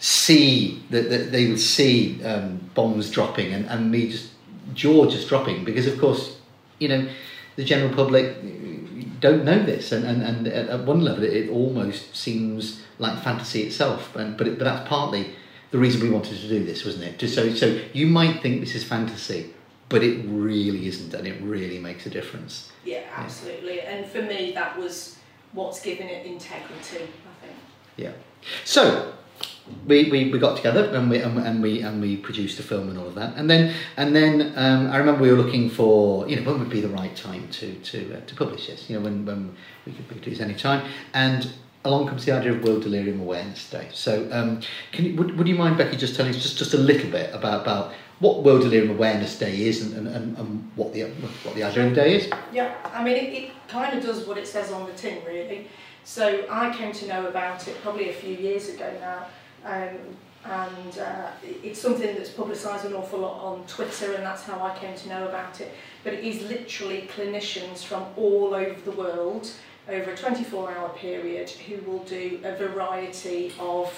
see 0.00 0.82
that, 0.90 1.08
that 1.10 1.30
they 1.30 1.48
would 1.48 1.60
see 1.60 2.22
um, 2.24 2.58
bombs 2.74 3.10
dropping 3.10 3.52
and, 3.52 3.66
and 3.66 3.90
me 3.90 4.10
just 4.10 4.30
jaw 4.74 5.06
just 5.06 5.28
dropping 5.28 5.64
because 5.64 5.86
of 5.86 5.98
course 6.00 6.38
you 6.78 6.88
know 6.88 7.08
the 7.56 7.64
general 7.64 7.94
public 7.94 8.36
don't 9.20 9.44
know 9.44 9.62
this 9.62 9.92
and, 9.92 10.04
and, 10.04 10.22
and 10.22 10.48
at 10.48 10.80
one 10.84 11.02
level 11.02 11.22
it, 11.22 11.32
it 11.32 11.50
almost 11.50 12.16
seems 12.16 12.82
like 12.98 13.22
fantasy 13.22 13.62
itself 13.62 14.16
and 14.16 14.36
but 14.36 14.46
it, 14.46 14.58
but 14.58 14.64
that's 14.64 14.88
partly 14.88 15.34
the 15.70 15.78
reason 15.78 16.00
we 16.00 16.08
wanted 16.08 16.38
to 16.38 16.48
do 16.48 16.64
this 16.64 16.84
wasn't 16.84 17.04
it 17.04 17.18
just 17.18 17.34
so 17.34 17.52
so 17.54 17.78
you 17.92 18.06
might 18.06 18.40
think 18.40 18.60
this 18.60 18.74
is 18.74 18.82
fantasy 18.82 19.52
but 19.90 20.02
it 20.02 20.24
really 20.26 20.86
isn't 20.86 21.12
and 21.12 21.26
it 21.26 21.38
really 21.42 21.78
makes 21.78 22.06
a 22.06 22.10
difference 22.10 22.70
Yeah, 22.84 23.02
absolutely. 23.14 23.80
And 23.80 24.06
for 24.06 24.22
me, 24.22 24.52
that 24.52 24.78
was 24.78 25.16
what's 25.52 25.80
given 25.80 26.08
it 26.08 26.26
integrity, 26.26 27.04
I 27.04 27.44
think. 27.44 27.56
Yeah. 27.96 28.12
So, 28.64 29.12
we, 29.86 30.10
we, 30.10 30.30
we 30.30 30.38
got 30.38 30.56
together 30.56 30.84
and 30.94 31.10
we, 31.10 31.18
and, 31.18 31.38
and 31.38 31.62
we 31.62 31.82
and 31.82 32.00
we 32.00 32.16
produced 32.16 32.58
a 32.58 32.62
film 32.62 32.88
and 32.88 32.98
all 32.98 33.06
of 33.06 33.14
that. 33.14 33.36
And 33.36 33.48
then 33.48 33.74
and 33.96 34.14
then 34.14 34.52
um, 34.56 34.90
I 34.90 34.96
remember 34.96 35.22
we 35.22 35.30
were 35.30 35.36
looking 35.36 35.70
for 35.70 36.28
you 36.28 36.36
know 36.36 36.42
when 36.42 36.60
would 36.60 36.70
be 36.70 36.80
the 36.80 36.88
right 36.88 37.14
time 37.16 37.48
to 37.52 37.74
to 37.74 38.16
uh, 38.16 38.20
to 38.26 38.34
publish 38.34 38.66
this 38.66 38.88
you 38.88 38.96
know 38.96 39.04
when, 39.04 39.24
when 39.24 39.56
we 39.86 39.92
could, 39.92 40.10
we 40.10 40.20
do 40.20 40.30
this 40.30 40.40
any 40.40 40.54
time. 40.54 40.88
And 41.14 41.50
along 41.84 42.08
comes 42.08 42.24
the 42.24 42.32
idea 42.32 42.52
of 42.52 42.62
World 42.62 42.82
Delirium 42.82 43.20
Awareness 43.20 43.70
Day. 43.70 43.88
So 43.92 44.28
um, 44.32 44.60
can 44.92 45.04
you 45.04 45.16
would, 45.16 45.36
would 45.38 45.48
you 45.48 45.54
mind 45.54 45.78
Becky 45.78 45.96
just 45.96 46.14
telling 46.14 46.34
us 46.34 46.42
just, 46.42 46.58
just 46.58 46.74
a 46.74 46.78
little 46.78 47.10
bit 47.10 47.34
about 47.34 47.62
about 47.62 47.92
what 48.20 48.42
World 48.42 48.62
Delirium 48.62 48.90
Awareness 48.90 49.38
Day 49.38 49.62
is 49.62 49.80
and, 49.82 49.96
and, 49.96 50.08
and, 50.08 50.38
and 50.38 50.70
what 50.76 50.92
the 50.92 51.04
what 51.04 51.54
the 51.54 51.62
idea 51.62 51.86
of 51.86 51.94
the 51.94 51.96
day 51.96 52.16
is? 52.16 52.30
Yeah, 52.52 52.74
I 52.92 53.02
mean, 53.02 53.16
it, 53.16 53.32
it 53.32 53.50
kind 53.68 53.96
of 53.96 54.04
does 54.04 54.26
what 54.26 54.36
it 54.36 54.46
says 54.46 54.70
on 54.70 54.86
the 54.86 54.92
tin, 54.92 55.24
really. 55.24 55.68
So 56.04 56.44
I 56.50 56.74
came 56.76 56.92
to 56.92 57.06
know 57.06 57.26
about 57.26 57.66
it 57.68 57.80
probably 57.82 58.10
a 58.10 58.12
few 58.12 58.34
years 58.34 58.68
ago 58.68 58.92
now, 59.00 59.26
um, 59.64 59.98
and 60.44 60.98
uh, 60.98 61.30
it's 61.42 61.78
something 61.78 62.16
that's 62.16 62.30
publicised 62.30 62.86
an 62.86 62.94
awful 62.94 63.20
lot 63.20 63.42
on 63.42 63.66
Twitter, 63.66 64.14
and 64.14 64.24
that's 64.24 64.42
how 64.42 64.62
I 64.62 64.76
came 64.78 64.96
to 64.96 65.08
know 65.08 65.28
about 65.28 65.60
it. 65.60 65.72
But 66.02 66.14
it 66.14 66.24
is 66.24 66.42
literally 66.48 67.08
clinicians 67.14 67.84
from 67.84 68.06
all 68.16 68.54
over 68.54 68.80
the 68.80 68.92
world 68.92 69.50
over 69.88 70.10
a 70.12 70.16
24-hour 70.16 70.90
period 70.90 71.50
who 71.50 71.76
will 71.90 72.04
do 72.04 72.40
a 72.44 72.56
variety 72.56 73.52
of 73.58 73.92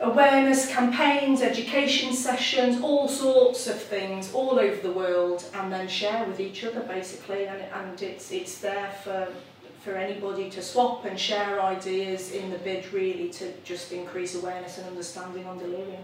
awareness 0.00 0.68
campaigns, 0.68 1.42
education 1.42 2.12
sessions, 2.12 2.80
all 2.82 3.08
sorts 3.08 3.66
of 3.66 3.80
things 3.80 4.32
all 4.32 4.58
over 4.58 4.80
the 4.82 4.92
world, 4.92 5.44
and 5.54 5.72
then 5.72 5.88
share 5.88 6.24
with 6.26 6.40
each 6.40 6.64
other 6.64 6.80
basically. 6.80 7.46
And, 7.46 7.62
and 7.62 8.02
it's 8.02 8.30
it's 8.30 8.58
there 8.58 8.92
for 9.02 9.28
for 9.80 9.94
anybody 9.94 10.50
to 10.50 10.62
swap 10.62 11.04
and 11.04 11.18
share 11.18 11.60
ideas 11.62 12.32
in 12.32 12.50
the 12.50 12.58
bid 12.58 12.92
really 12.92 13.28
to 13.30 13.52
just 13.64 13.92
increase 13.92 14.34
awareness 14.34 14.78
and 14.78 14.86
understanding 14.86 15.46
on 15.46 15.58
delirium. 15.58 16.02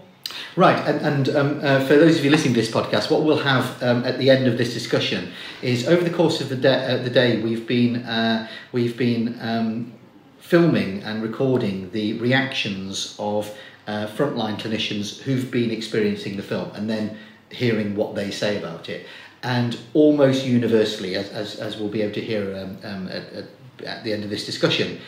Right, 0.55 0.77
and, 0.87 1.01
and 1.01 1.35
um, 1.35 1.59
uh, 1.61 1.85
for 1.85 1.95
those 1.97 2.17
of 2.17 2.23
you 2.23 2.31
listening 2.31 2.53
to 2.53 2.61
this 2.61 2.71
podcast, 2.71 3.11
what 3.11 3.23
we'll 3.23 3.43
have 3.43 3.81
um, 3.83 4.03
at 4.05 4.17
the 4.17 4.29
end 4.29 4.47
of 4.47 4.57
this 4.57 4.73
discussion 4.73 5.31
is 5.61 5.87
over 5.87 6.03
the 6.03 6.15
course 6.15 6.41
of 6.41 6.49
the, 6.49 6.55
day, 6.55 6.85
uh, 6.85 7.03
the 7.03 7.09
day 7.09 7.41
we've 7.41 7.67
been 7.67 7.97
uh, 8.05 8.47
we've 8.71 8.97
been 8.97 9.37
um, 9.41 9.93
filming 10.39 11.03
and 11.03 11.21
recording 11.21 11.91
the 11.91 12.13
reactions 12.19 13.15
of 13.19 13.55
uh, 13.87 14.07
frontline 14.07 14.57
clinicians 14.57 15.21
who've 15.21 15.51
been 15.51 15.71
experiencing 15.71 16.37
the 16.37 16.43
film, 16.43 16.71
and 16.73 16.89
then 16.89 17.17
hearing 17.49 17.95
what 17.95 18.15
they 18.15 18.31
say 18.31 18.57
about 18.57 18.89
it. 18.89 19.05
And 19.45 19.77
almost 19.93 20.43
universally, 20.43 21.15
as, 21.15 21.29
as, 21.29 21.55
as 21.57 21.77
we'll 21.77 21.89
be 21.89 22.01
able 22.01 22.15
to 22.15 22.21
hear 22.21 22.55
um, 22.57 22.77
um, 22.83 23.07
at, 23.09 23.31
at, 23.31 23.45
at 23.85 24.03
the 24.03 24.11
end 24.11 24.23
of 24.23 24.31
this 24.31 24.43
discussion, 24.43 24.99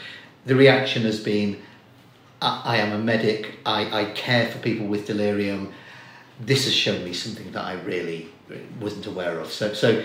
the 0.46 0.56
reaction 0.56 1.02
has 1.02 1.20
been 1.20 1.60
I, 2.40 2.62
I 2.64 2.78
am 2.78 2.94
a 2.94 3.00
medic, 3.00 3.60
I, 3.66 4.02
I 4.02 4.06
care 4.12 4.48
for 4.48 4.60
people 4.60 4.86
with 4.86 5.08
delirium. 5.08 5.74
This 6.40 6.66
has 6.66 6.74
shown 6.76 7.04
me 7.04 7.14
something 7.14 7.52
that 7.52 7.64
I 7.64 7.74
really 7.82 8.30
wasn't 8.80 9.08
aware 9.08 9.40
of. 9.40 9.52
So, 9.52 9.74
so 9.74 10.04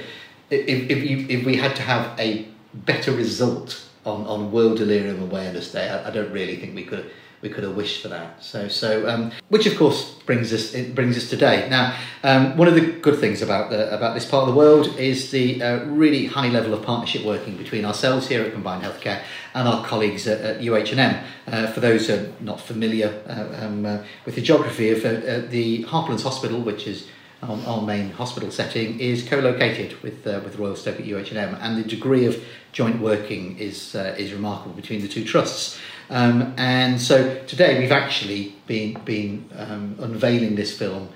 if, 0.48 0.90
if, 0.90 1.10
you, 1.10 1.26
if 1.28 1.44
we 1.44 1.56
had 1.56 1.76
to 1.76 1.82
have 1.82 2.18
a 2.18 2.48
better 2.72 3.12
result 3.12 3.86
on, 4.06 4.26
on 4.26 4.50
World 4.50 4.78
Delirium 4.78 5.22
Awareness 5.22 5.72
Day, 5.72 5.90
I, 5.90 6.08
I 6.08 6.10
don't 6.10 6.32
really 6.32 6.56
think 6.56 6.74
we 6.74 6.84
could 6.84 7.10
we 7.42 7.48
could 7.48 7.64
have 7.64 7.76
wished 7.76 8.00
for 8.00 8.08
that. 8.08 8.42
So, 8.42 8.68
so 8.68 9.08
um, 9.08 9.32
which 9.48 9.66
of 9.66 9.76
course 9.76 10.14
brings 10.26 10.52
us 10.52 10.74
it 10.74 10.94
brings 10.94 11.16
us 11.16 11.28
today. 11.28 11.68
Now, 11.68 11.96
um, 12.22 12.56
one 12.56 12.68
of 12.68 12.74
the 12.74 12.80
good 12.80 13.18
things 13.18 13.42
about 13.42 13.70
the, 13.70 13.92
about 13.94 14.14
this 14.14 14.24
part 14.24 14.48
of 14.48 14.54
the 14.54 14.58
world 14.58 14.96
is 14.96 15.32
the 15.32 15.60
uh, 15.60 15.84
really 15.86 16.26
high 16.26 16.48
level 16.48 16.72
of 16.72 16.82
partnership 16.82 17.24
working 17.24 17.56
between 17.56 17.84
ourselves 17.84 18.28
here 18.28 18.42
at 18.42 18.52
Combined 18.52 18.84
Healthcare 18.84 19.22
and 19.54 19.66
our 19.66 19.84
colleagues 19.84 20.26
at, 20.28 20.40
at 20.40 20.60
UHM. 20.60 21.22
Uh, 21.48 21.66
for 21.66 21.80
those 21.80 22.06
who 22.06 22.14
are 22.14 22.32
not 22.40 22.60
familiar 22.60 23.20
uh, 23.28 23.66
um, 23.66 23.84
uh, 23.84 23.98
with 24.24 24.36
the 24.36 24.42
geography 24.42 24.90
of 24.90 25.04
uh, 25.04 25.08
uh, 25.08 25.40
the 25.50 25.82
Harplands 25.82 26.22
Hospital, 26.22 26.60
which 26.60 26.86
is 26.86 27.08
our, 27.42 27.58
our 27.66 27.82
main 27.82 28.10
hospital 28.12 28.52
setting, 28.52 29.00
is 29.00 29.28
co-located 29.28 30.00
with 30.02 30.24
uh, 30.26 30.40
with 30.44 30.56
Royal 30.56 30.76
Stoke 30.76 31.00
at 31.00 31.06
UHM, 31.06 31.58
and 31.60 31.76
the 31.76 31.88
degree 31.88 32.24
of 32.26 32.42
joint 32.70 33.00
working 33.00 33.58
is 33.58 33.96
uh, 33.96 34.14
is 34.16 34.32
remarkable 34.32 34.74
between 34.74 35.02
the 35.02 35.08
two 35.08 35.24
trusts. 35.24 35.80
Um, 36.10 36.54
and 36.56 37.00
so 37.00 37.42
today 37.46 37.78
we've 37.78 37.92
actually 37.92 38.54
been 38.66 38.94
been 39.04 39.48
um, 39.56 39.96
unveiling 40.00 40.56
this 40.56 40.76
film 40.76 41.08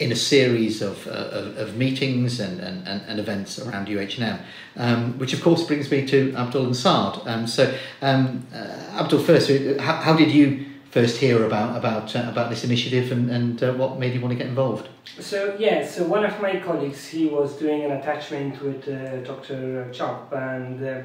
in 0.00 0.10
a 0.10 0.16
series 0.16 0.80
of, 0.80 1.06
uh, 1.06 1.10
of, 1.10 1.58
of 1.58 1.76
meetings 1.76 2.40
and, 2.40 2.58
and, 2.58 2.86
and, 2.86 3.20
events 3.20 3.58
around 3.58 3.86
UHM, 3.86 4.40
um, 4.78 5.18
which 5.18 5.34
of 5.34 5.42
course 5.42 5.62
brings 5.64 5.90
me 5.90 6.06
to 6.06 6.34
Abdul 6.36 6.64
and 6.64 6.74
Saad. 6.74 7.20
Um, 7.26 7.46
so, 7.46 7.76
um, 8.00 8.46
uh, 8.52 8.98
Abdul, 8.98 9.20
first, 9.20 9.50
uh, 9.50 9.80
how, 9.80 9.96
how 9.96 10.16
did 10.16 10.32
you 10.32 10.64
first 10.90 11.18
hear 11.18 11.44
about 11.44 11.76
about 11.76 12.16
uh, 12.16 12.26
about 12.28 12.48
this 12.50 12.64
initiative 12.64 13.12
and, 13.12 13.30
and 13.30 13.62
uh, 13.62 13.72
what 13.74 13.98
made 13.98 14.14
you 14.14 14.20
want 14.20 14.32
to 14.32 14.38
get 14.38 14.46
involved? 14.46 14.88
So 15.18 15.54
yeah, 15.58 15.86
so 15.86 16.04
one 16.04 16.24
of 16.24 16.40
my 16.40 16.58
colleagues, 16.60 17.06
he 17.06 17.26
was 17.26 17.56
doing 17.58 17.84
an 17.84 17.92
attachment 17.92 18.60
with 18.62 18.88
uh, 18.88 19.18
Dr. 19.18 19.90
Chubb, 19.92 20.32
and 20.32 21.04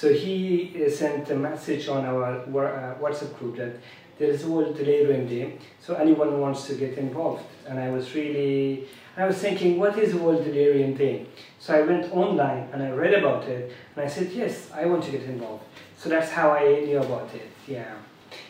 so 0.00 0.10
he 0.10 0.82
uh, 0.82 0.88
sent 0.88 1.30
a 1.30 1.36
message 1.36 1.86
on 1.86 2.06
our 2.06 2.24
uh, 2.24 2.94
WhatsApp 3.02 3.38
group 3.38 3.56
that 3.56 3.76
there 4.18 4.30
is 4.30 4.44
a 4.44 4.48
World 4.48 4.74
Delirium 4.74 5.26
Day, 5.28 5.58
so 5.78 5.92
anyone 5.94 6.40
wants 6.40 6.66
to 6.68 6.74
get 6.74 6.96
involved. 6.96 7.44
And 7.68 7.78
I 7.78 7.90
was 7.90 8.14
really, 8.14 8.88
I 9.18 9.26
was 9.26 9.36
thinking, 9.36 9.78
what 9.78 9.98
is 9.98 10.14
World 10.14 10.42
Delirium 10.42 10.94
Day? 10.94 11.26
So 11.58 11.74
I 11.74 11.82
went 11.82 12.10
online 12.14 12.70
and 12.72 12.82
I 12.82 12.92
read 12.92 13.12
about 13.12 13.44
it, 13.44 13.72
and 13.94 14.02
I 14.02 14.08
said, 14.08 14.32
yes, 14.32 14.70
I 14.72 14.86
want 14.86 15.04
to 15.04 15.10
get 15.10 15.24
involved. 15.24 15.64
So 15.98 16.08
that's 16.08 16.30
how 16.30 16.52
I 16.52 16.80
knew 16.80 16.96
about 16.96 17.28
it. 17.34 17.50
Yeah. 17.68 17.92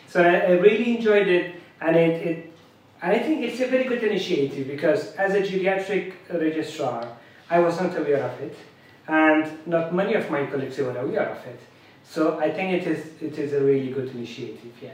So 0.07 0.23
I, 0.23 0.35
I 0.35 0.51
really 0.51 0.95
enjoyed 0.95 1.27
it, 1.27 1.55
and 1.81 1.97
it, 1.97 2.27
it 2.27 2.53
and 3.01 3.11
I 3.11 3.19
think 3.19 3.43
it's 3.43 3.59
a 3.59 3.67
very 3.67 3.83
good 3.83 4.03
initiative 4.03 4.67
because 4.67 5.15
as 5.15 5.33
a 5.33 5.41
geriatric 5.41 6.13
registrar, 6.31 7.09
I 7.49 7.59
was 7.59 7.77
not 7.81 7.97
aware 7.97 8.23
of 8.23 8.39
it, 8.39 8.55
and 9.11 9.67
not 9.67 9.93
many 9.93 10.13
of 10.13 10.31
my 10.31 10.45
colleagues 10.45 10.77
were 10.77 10.97
aware 10.97 11.29
of 11.29 11.45
it. 11.45 11.59
So 12.03 12.39
I 12.39 12.49
think 12.49 12.81
it 12.81 12.87
is 12.87 13.21
it 13.21 13.37
is 13.37 13.53
a 13.53 13.61
really 13.61 13.91
good 13.91 14.09
initiative. 14.09 14.73
Yeah. 14.81 14.91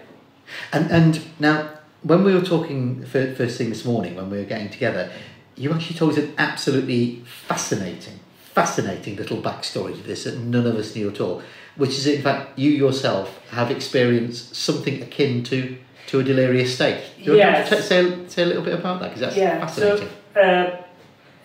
And 0.73 0.91
and 0.91 1.21
now, 1.39 1.69
when 2.01 2.23
we 2.23 2.33
were 2.33 2.41
talking 2.41 3.05
first 3.05 3.57
thing 3.57 3.69
this 3.69 3.85
morning, 3.85 4.15
when 4.15 4.29
we 4.29 4.37
were 4.39 4.49
getting 4.55 4.69
together, 4.69 5.11
you 5.55 5.71
actually 5.71 5.97
told 5.97 6.13
us 6.13 6.17
an 6.17 6.33
absolutely 6.37 7.23
fascinating, 7.25 8.19
fascinating 8.53 9.15
little 9.15 9.37
backstory 9.37 9.95
to 9.95 10.03
this 10.03 10.23
that 10.23 10.37
none 10.39 10.65
of 10.65 10.75
us 10.75 10.95
knew 10.95 11.09
at 11.09 11.21
all. 11.21 11.41
Which 11.75 11.91
is, 11.91 12.07
in 12.07 12.23
fact, 12.23 12.57
you 12.57 12.71
yourself 12.71 13.39
have 13.51 13.69
experienced 13.69 14.55
something 14.55 15.01
akin 15.03 15.43
to 15.43 15.77
to 16.07 16.19
a 16.21 16.23
delirious 16.23 16.73
state. 16.73 17.03
Do 17.23 17.35
you 17.35 17.43
want 17.43 17.67
to 17.67 17.83
say, 17.83 18.27
say 18.27 18.43
a 18.43 18.45
little 18.45 18.63
bit 18.63 18.73
about 18.73 18.99
that? 19.01 19.09
Because 19.09 19.21
that's 19.21 19.37
yeah. 19.37 19.59
fascinating. 19.59 20.09
So 20.33 20.41
uh, 20.41 20.86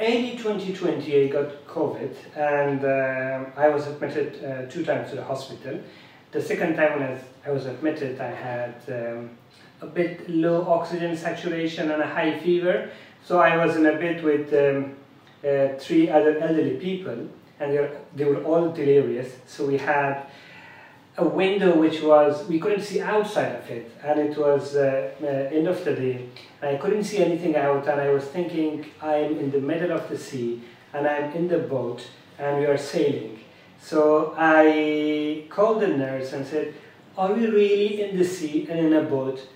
early 0.03 0.37
2020, 0.37 1.25
I 1.25 1.29
got 1.29 1.67
COVID, 1.67 2.15
and 2.37 2.81
um 2.85 3.53
I 3.57 3.69
was 3.69 3.87
admitted 3.87 4.29
uh, 4.45 4.67
two 4.73 4.85
times 4.85 5.11
to 5.11 5.17
the 5.17 5.25
hospital. 5.25 5.79
The 6.33 6.43
second 6.43 6.77
time 6.77 6.93
when 6.99 7.03
I 7.47 7.51
was- 7.51 7.67
admitted, 7.67 8.21
I 8.21 8.33
had 8.49 8.75
um, 8.89 9.31
a 9.81 9.87
bit 9.87 10.29
low 10.29 10.59
oxygen 10.77 11.17
saturation 11.17 11.91
and 11.91 12.03
a 12.03 12.07
high 12.07 12.39
fever. 12.39 12.91
So 13.25 13.41
I 13.41 13.65
was 13.65 13.77
in 13.77 13.85
a 13.87 13.93
bed 13.93 14.23
with 14.25 14.53
um, 14.65 14.97
uh, 15.45 15.79
three 15.79 16.09
other 16.09 16.39
elderly 16.39 16.77
people, 16.77 17.19
and 17.61 17.69
they 18.17 18.25
were 18.25 18.43
all 18.45 18.71
delirious. 18.73 19.29
So 19.47 19.67
we 19.67 19.79
had 19.79 20.15
a 21.19 21.25
window 21.25 21.77
which 21.77 22.01
was 22.03 22.47
we 22.49 22.59
couldn't 22.59 22.83
see 22.83 23.01
outside 23.01 23.57
of 23.57 23.71
it, 23.71 23.91
and 24.03 24.19
it 24.19 24.39
was 24.39 24.77
uh, 24.77 25.11
uh, 25.23 25.27
end 25.27 25.69
of 25.69 25.85
the 25.85 25.95
day. 25.95 26.29
I 26.63 26.77
couldn't 26.77 27.05
see 27.05 27.19
anything 27.19 27.55
out, 27.57 27.87
and 27.87 28.01
I 28.01 28.11
was 28.11 28.25
thinking 28.25 28.87
I'm 29.01 29.39
in 29.39 29.51
the 29.51 29.61
middle 29.61 29.93
of 29.93 30.09
the 30.09 30.17
sea, 30.17 30.63
and 30.95 31.07
I'm 31.07 31.33
in 31.33 31.49
the 31.49 31.59
boat, 31.59 32.07
and 32.39 32.59
we 32.59 32.67
are 32.67 32.79
sailing. 32.79 33.41
So 33.81 34.35
I 34.39 35.47
called 35.51 35.83
the 35.83 35.89
nurse 35.89 36.33
and 36.33 36.47
said, 36.47 36.73
"Are 37.19 37.33
we 37.33 37.47
really 37.47 38.03
in 38.03 38.17
the 38.17 38.25
sea 38.25 38.67
and 38.71 38.79
in 38.79 38.93
a 38.95 39.03
boat, 39.03 39.47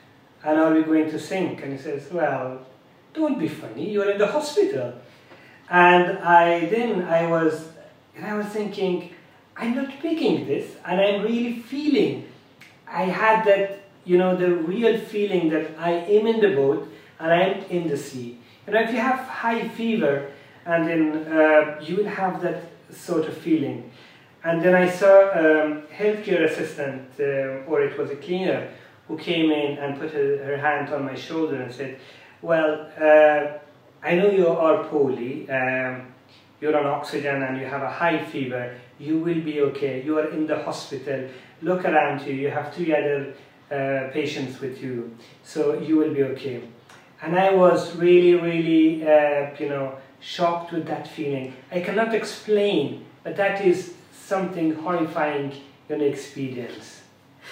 and 0.45 0.59
are 0.59 0.75
we 0.75 0.83
going 0.83 1.11
to 1.11 1.19
sink?" 1.19 1.63
And 1.63 1.73
he 1.73 1.79
says, 1.79 2.13
"Well, 2.13 2.67
don't 3.15 3.39
be 3.39 3.49
funny. 3.49 3.91
You're 3.91 4.11
in 4.11 4.19
the 4.19 4.27
hospital." 4.27 4.93
And 5.71 6.19
I 6.19 6.67
then 6.67 7.03
I 7.05 7.27
was 7.27 7.69
and 8.17 8.27
I 8.27 8.35
was 8.35 8.47
thinking, 8.47 9.11
I'm 9.59 9.75
not 9.75 9.89
picking 10.01 10.47
this, 10.47 10.77
and 10.85 11.01
I'm 11.01 11.23
really 11.23 11.61
feeling. 11.61 12.29
I 12.87 13.05
had 13.05 13.45
that, 13.47 13.81
you 14.05 14.19
know, 14.19 14.37
the 14.37 14.55
real 14.55 14.99
feeling 14.99 15.49
that 15.51 15.71
I 15.79 15.93
am 15.93 16.27
in 16.27 16.41
the 16.41 16.55
boat 16.55 16.93
and 17.19 17.33
I'm 17.33 17.63
in 17.71 17.89
the 17.89 17.97
sea. 17.97 18.39
You 18.67 18.75
know, 18.75 18.83
if 18.83 18.93
you 18.93 19.01
have 19.01 19.21
high 19.21 19.69
fever, 19.69 20.31
and 20.67 20.87
then 20.87 21.33
uh, 21.33 21.81
you 21.81 21.97
will 21.97 22.09
have 22.09 22.43
that 22.43 22.65
sort 22.91 23.27
of 23.27 23.37
feeling. 23.37 23.91
And 24.45 24.63
then 24.63 24.75
I 24.75 24.89
saw 24.91 25.31
a 25.31 25.83
healthcare 25.93 26.45
assistant, 26.45 27.09
um, 27.19 27.65
or 27.67 27.83
it 27.83 27.97
was 27.99 28.11
a 28.11 28.17
cleaner, 28.17 28.69
who 29.09 29.17
came 29.17 29.51
in 29.51 29.79
and 29.79 29.99
put 29.99 30.11
her, 30.11 30.45
her 30.45 30.57
hand 30.57 30.93
on 30.93 31.05
my 31.05 31.15
shoulder 31.15 31.63
and 31.63 31.73
said, 31.73 31.99
"Well, 32.43 32.91
uh, 33.01 33.59
I 34.03 34.15
know 34.17 34.31
you 34.31 34.49
are 34.49 34.85
poorly. 34.85 35.49
Um, 35.49 36.13
you're 36.61 36.77
on 36.77 36.87
oxygen 36.87 37.43
and 37.43 37.59
you 37.61 37.67
have 37.67 37.83
a 37.83 37.91
high 37.91 38.25
fever. 38.25 38.75
You 38.99 39.19
will 39.19 39.41
be 39.41 39.61
okay. 39.61 40.03
You 40.03 40.19
are 40.19 40.31
in 40.31 40.47
the 40.47 40.63
hospital. 40.63 41.29
Look 41.63 41.85
around 41.85 42.27
you. 42.27 42.35
You 42.35 42.51
have 42.51 42.75
three 42.75 42.95
other 42.95 43.35
uh, 43.71 44.11
patients 44.13 44.61
with 44.61 44.83
you, 44.83 45.17
so 45.43 45.79
you 45.79 45.97
will 45.97 46.15
be 46.15 46.23
okay. 46.23 46.63
And 47.23 47.39
I 47.39 47.55
was 47.55 47.97
really, 47.97 48.35
really, 48.35 49.07
uh, 49.07 49.51
you 49.59 49.69
know, 49.69 49.97
shocked 50.21 50.73
with 50.73 50.87
that 50.87 51.09
feeling. 51.09 51.55
I 51.73 51.81
cannot 51.81 52.15
explain, 52.15 53.05
but 53.25 53.37
that 53.37 53.65
is 53.65 53.95
something 54.13 54.75
horrifying 54.75 55.53
in 55.89 55.99
the 55.99 56.07
experience. 56.07 57.03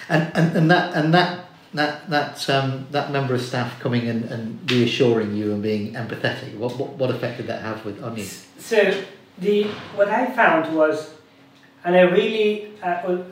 And, 0.09 0.31
and, 0.35 0.57
and 0.57 0.71
that 0.71 0.93
and 0.95 1.13
that 1.13 1.45
that 1.73 2.09
that 2.09 2.49
um, 2.49 2.87
that 2.91 3.11
member 3.11 3.35
of 3.35 3.41
staff 3.41 3.79
coming 3.79 4.07
and, 4.07 4.25
and 4.25 4.71
reassuring 4.71 5.35
you 5.35 5.51
and 5.53 5.63
being 5.63 5.93
empathetic. 5.93 6.55
What, 6.57 6.77
what 6.77 6.89
what 6.93 7.09
effect 7.09 7.37
did 7.37 7.47
that 7.47 7.61
have 7.61 7.83
with 7.85 8.03
on 8.03 8.17
you? 8.17 8.25
So 8.57 9.03
the 9.39 9.63
what 9.95 10.09
I 10.09 10.31
found 10.31 10.75
was, 10.75 11.14
and 11.85 11.95
I 11.95 12.01
really 12.01 12.73
uh, 12.83 13.23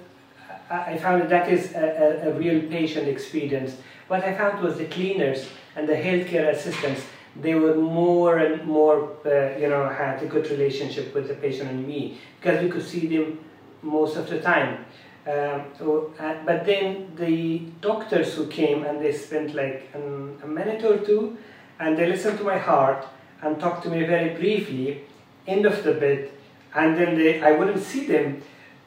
I 0.69 0.97
found 0.97 1.23
that 1.23 1.29
that 1.29 1.49
is 1.49 1.73
a, 1.73 2.23
a, 2.25 2.29
a 2.29 2.33
real 2.33 2.61
patient 2.69 3.07
experience. 3.07 3.75
What 4.07 4.23
I 4.23 4.33
found 4.35 4.63
was 4.63 4.77
the 4.77 4.85
cleaners 4.85 5.47
and 5.75 5.87
the 5.87 5.95
healthcare 5.95 6.49
assistants 6.49 7.01
they 7.35 7.55
were 7.55 7.75
more 7.75 8.37
and 8.37 8.63
more, 8.65 9.09
uh, 9.25 9.57
you 9.57 9.67
know, 9.67 9.89
had 9.89 10.21
a 10.21 10.27
good 10.27 10.49
relationship 10.51 11.13
with 11.15 11.27
the 11.27 11.33
patient 11.33 11.69
and 11.69 11.87
me 11.87 12.19
because 12.39 12.61
we 12.61 12.69
could 12.69 12.85
see 12.85 13.07
them 13.07 13.39
most 13.81 14.17
of 14.17 14.29
the 14.29 14.39
time. 14.39 14.85
Um, 15.25 15.63
so, 15.77 16.13
uh, 16.19 16.35
but 16.45 16.65
then 16.65 17.11
the 17.15 17.59
doctors 17.81 18.35
who 18.35 18.47
came 18.47 18.83
and 18.83 19.01
they 19.01 19.11
spent 19.13 19.55
like 19.55 19.89
um, 19.95 20.37
a 20.43 20.47
minute 20.47 20.83
or 20.83 20.97
two 20.97 21.37
and 21.79 21.97
they 21.97 22.07
listened 22.07 22.37
to 22.37 22.43
my 22.43 22.57
heart 22.57 23.07
and 23.41 23.59
talked 23.59 23.83
to 23.83 23.89
me 23.89 24.03
very 24.03 24.35
briefly, 24.35 25.01
end 25.47 25.65
of 25.65 25.83
the 25.83 25.93
bed, 25.93 26.29
and 26.75 26.97
then 26.97 27.17
they, 27.17 27.41
I 27.41 27.51
wouldn't 27.51 27.81
see 27.81 28.07
them 28.07 28.41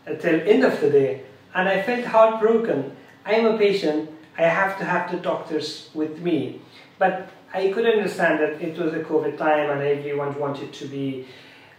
until 0.06 0.40
end 0.40 0.64
of 0.64 0.80
the 0.80 0.90
day. 0.90 1.22
And 1.54 1.68
I 1.68 1.82
felt 1.82 2.04
heartbroken. 2.04 2.96
I'm 3.24 3.46
a 3.46 3.58
patient, 3.58 4.10
I 4.38 4.42
have 4.42 4.78
to 4.78 4.84
have 4.84 5.10
the 5.10 5.16
doctors 5.16 5.90
with 5.94 6.20
me. 6.20 6.60
But 6.98 7.28
I 7.52 7.72
could 7.72 7.86
understand 7.86 8.40
that 8.40 8.60
it 8.60 8.78
was 8.78 8.92
a 8.92 9.00
COVID 9.00 9.38
time 9.38 9.70
and 9.70 9.80
everyone 9.82 10.38
wanted 10.38 10.72
to 10.74 10.86
be 10.86 11.26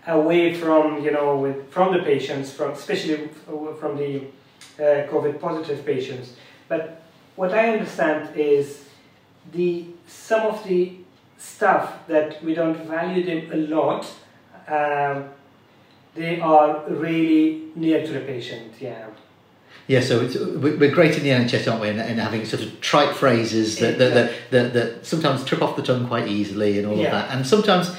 away 0.08 0.54
from, 0.54 1.04
you 1.04 1.12
know, 1.12 1.38
with, 1.38 1.70
from 1.72 1.94
the 1.94 2.04
patients, 2.04 2.52
from, 2.52 2.72
especially 2.72 3.30
from 3.80 3.98
the 3.98 4.24
uh, 4.80 5.08
COVID 5.12 5.40
positive 5.40 5.86
patients. 5.86 6.34
But 6.68 7.02
what 7.36 7.54
I 7.54 7.70
understand 7.70 8.36
is 8.36 8.86
the 9.52 9.86
some 10.08 10.48
of 10.48 10.64
the 10.68 10.94
stuff 11.38 12.08
that 12.08 12.44
we 12.44 12.54
don't 12.54 12.78
value 12.88 13.24
them 13.24 13.52
a 13.52 13.58
lot, 13.68 14.06
um, 14.68 15.30
they 16.18 16.40
are 16.40 16.84
really 16.90 17.64
near 17.76 18.06
to 18.06 18.12
the 18.12 18.20
patient. 18.22 18.74
Yeah. 18.80 19.08
Yeah, 19.88 20.02
so 20.02 20.20
it's, 20.20 20.36
we're 20.36 20.92
great 20.92 21.16
in 21.16 21.24
the 21.24 21.30
NHS, 21.30 21.70
aren't 21.72 21.82
we, 21.82 21.88
And, 21.88 22.02
in 22.02 22.18
having 22.18 22.44
sort 22.46 22.62
of 22.62 22.82
trite 22.82 23.16
phrases 23.16 23.80
that, 23.80 23.98
that, 24.00 24.14
that, 24.14 24.32
that, 24.52 24.74
that 24.74 25.06
sometimes 25.06 25.46
trip 25.46 25.62
off 25.62 25.78
the 25.78 25.82
tongue 25.82 26.08
quite 26.08 26.28
easily 26.28 26.78
and 26.78 26.86
all 26.88 26.98
Yeah. 26.98 27.06
of 27.06 27.12
that. 27.14 27.34
And 27.34 27.48
sometimes, 27.48 27.96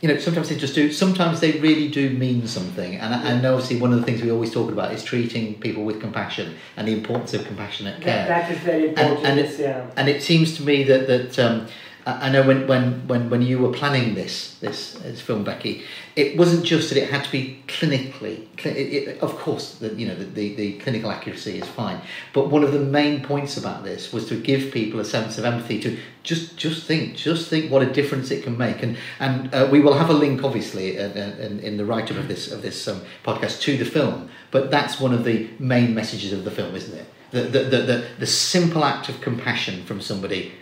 you 0.00 0.08
know, 0.08 0.18
sometimes 0.18 0.48
they 0.48 0.56
just 0.56 0.74
do, 0.74 0.90
sometimes 0.90 1.38
they 1.38 1.52
really 1.60 1.86
do 1.86 2.10
mean 2.10 2.48
something. 2.48 2.96
And, 2.96 3.14
and 3.14 3.46
obviously, 3.46 3.78
one 3.78 3.92
of 3.92 4.00
the 4.00 4.04
things 4.04 4.20
we 4.20 4.32
always 4.32 4.50
talk 4.52 4.72
about 4.72 4.92
is 4.92 5.04
treating 5.04 5.54
people 5.60 5.84
with 5.84 6.00
compassion 6.00 6.56
and 6.76 6.88
the 6.88 6.92
importance 6.92 7.34
of 7.34 7.44
compassionate 7.46 8.00
care. 8.00 8.26
That, 8.26 8.48
that 8.48 8.50
is 8.56 8.58
very 8.64 8.88
important. 8.88 9.24
and 9.24 9.38
yes, 9.38 9.58
yeah. 9.60 9.86
And 9.96 10.08
it 10.08 10.22
seems 10.24 10.56
to 10.56 10.64
me 10.64 10.82
that 10.84 11.06
that 11.06 11.38
um, 11.38 11.68
I 12.08 12.30
know 12.30 12.42
when, 12.42 12.66
when, 12.66 13.06
when, 13.06 13.28
when 13.28 13.42
you 13.42 13.58
were 13.58 13.70
planning 13.72 14.14
this, 14.14 14.54
this 14.60 14.94
this 14.94 15.20
film, 15.20 15.44
Becky, 15.44 15.82
it 16.16 16.38
wasn't 16.38 16.64
just 16.64 16.88
that 16.88 16.98
it 16.98 17.10
had 17.10 17.24
to 17.24 17.30
be 17.30 17.62
clinically. 17.66 18.46
cli- 18.56 18.70
It, 18.70 19.08
it, 19.08 19.20
of 19.20 19.36
course, 19.36 19.74
the, 19.74 19.94
you 19.94 20.06
know 20.08 20.14
the, 20.14 20.24
the, 20.24 20.54
the 20.54 20.72
clinical 20.78 21.10
accuracy 21.10 21.58
is 21.58 21.68
fine, 21.68 22.00
but 22.32 22.48
one 22.50 22.64
of 22.64 22.72
the 22.72 22.80
main 22.80 23.22
points 23.22 23.56
about 23.56 23.84
this 23.84 24.12
was 24.12 24.26
to 24.28 24.36
give 24.40 24.72
people 24.72 25.00
a 25.00 25.04
sense 25.04 25.38
of 25.38 25.44
empathy 25.44 25.78
to 25.80 25.98
just 26.22 26.56
just 26.56 26.86
think, 26.86 27.14
just 27.14 27.48
think 27.48 27.70
what 27.70 27.82
a 27.82 27.92
difference 27.92 28.30
it 28.30 28.42
can 28.42 28.56
make. 28.56 28.82
And 28.82 28.96
and 29.20 29.54
uh, 29.54 29.68
we 29.70 29.80
will 29.80 29.94
have 29.94 30.08
a 30.08 30.14
link, 30.14 30.42
obviously, 30.44 30.98
uh, 30.98 31.08
uh, 31.08 31.36
in, 31.46 31.60
in 31.60 31.76
the 31.76 31.84
write 31.84 32.10
up 32.10 32.16
of 32.16 32.26
this 32.28 32.50
of 32.50 32.62
this 32.62 32.88
um, 32.88 33.02
podcast 33.24 33.60
to 33.62 33.76
the 33.76 33.84
film. 33.84 34.30
But 34.50 34.70
that's 34.70 34.98
one 34.98 35.12
of 35.12 35.24
the 35.24 35.48
main 35.58 35.94
messages 35.94 36.32
of 36.32 36.44
the 36.44 36.50
film, 36.50 36.74
isn't 36.74 36.96
it? 36.96 37.06
The 37.32 37.42
the, 37.42 37.58
the, 37.64 37.78
the, 37.82 38.04
the 38.20 38.26
simple 38.26 38.82
act 38.84 39.08
of 39.10 39.20
compassion 39.20 39.84
from 39.84 40.00
somebody 40.00 40.52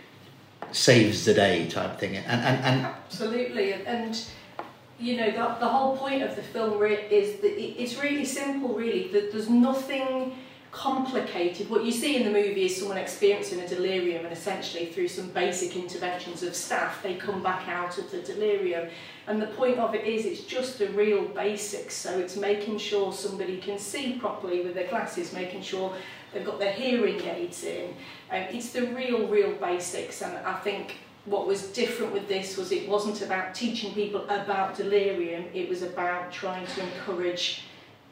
saves 0.77 1.25
the 1.25 1.33
day 1.33 1.67
type 1.67 1.99
thing. 1.99 2.15
And, 2.17 2.41
and, 2.41 2.63
and 2.63 2.85
Absolutely, 2.85 3.73
and, 3.73 4.19
you 4.99 5.15
know 5.17 5.29
the, 5.29 5.59
the 5.59 5.67
whole 5.67 5.95
point 5.95 6.23
of 6.23 6.35
the 6.35 6.41
film 6.41 6.81
is 6.83 7.39
that 7.41 7.81
it's 7.81 8.01
really 8.01 8.25
simple. 8.25 8.73
Really, 8.73 9.09
that 9.09 9.31
there's 9.31 9.49
nothing 9.49 10.35
complicated. 10.71 11.69
What 11.69 11.83
you 11.83 11.91
see 11.91 12.17
in 12.17 12.23
the 12.23 12.31
movie 12.31 12.65
is 12.65 12.77
someone 12.77 12.97
experiencing 12.97 13.59
a 13.61 13.67
delirium, 13.67 14.25
and 14.25 14.33
essentially 14.33 14.87
through 14.87 15.07
some 15.07 15.29
basic 15.29 15.75
interventions 15.75 16.43
of 16.43 16.55
staff, 16.55 17.01
they 17.01 17.15
come 17.15 17.41
back 17.41 17.67
out 17.67 17.97
of 17.97 18.11
the 18.11 18.21
delirium. 18.21 18.89
And 19.27 19.41
the 19.41 19.47
point 19.47 19.79
of 19.79 19.93
it 19.95 20.05
is, 20.05 20.25
it's 20.25 20.41
just 20.41 20.79
the 20.79 20.87
real 20.89 21.25
basics. 21.25 21.95
So 21.95 22.17
it's 22.19 22.35
making 22.35 22.77
sure 22.77 23.11
somebody 23.11 23.57
can 23.57 23.77
see 23.77 24.13
properly 24.13 24.61
with 24.61 24.73
their 24.73 24.87
glasses, 24.87 25.33
making 25.33 25.61
sure 25.61 25.93
they've 26.37 26.45
got 26.45 26.59
their 26.59 26.73
hearing 26.73 27.19
aids 27.21 27.63
in. 27.63 27.89
Um, 28.31 28.41
it's 28.51 28.69
the 28.69 28.87
real, 28.87 29.27
real 29.27 29.53
basics, 29.53 30.21
and 30.21 30.37
I 30.45 30.53
think 30.59 30.97
what 31.25 31.47
was 31.47 31.67
different 31.69 32.13
with 32.13 32.27
this 32.27 32.57
was 32.57 32.71
it 32.71 32.87
wasn't 32.87 33.21
about 33.21 33.55
teaching 33.55 33.93
people 33.93 34.23
about 34.29 34.75
delirium, 34.75 35.45
it 35.53 35.67
was 35.67 35.81
about 35.81 36.31
trying 36.31 36.65
to 36.67 36.83
encourage 36.83 37.63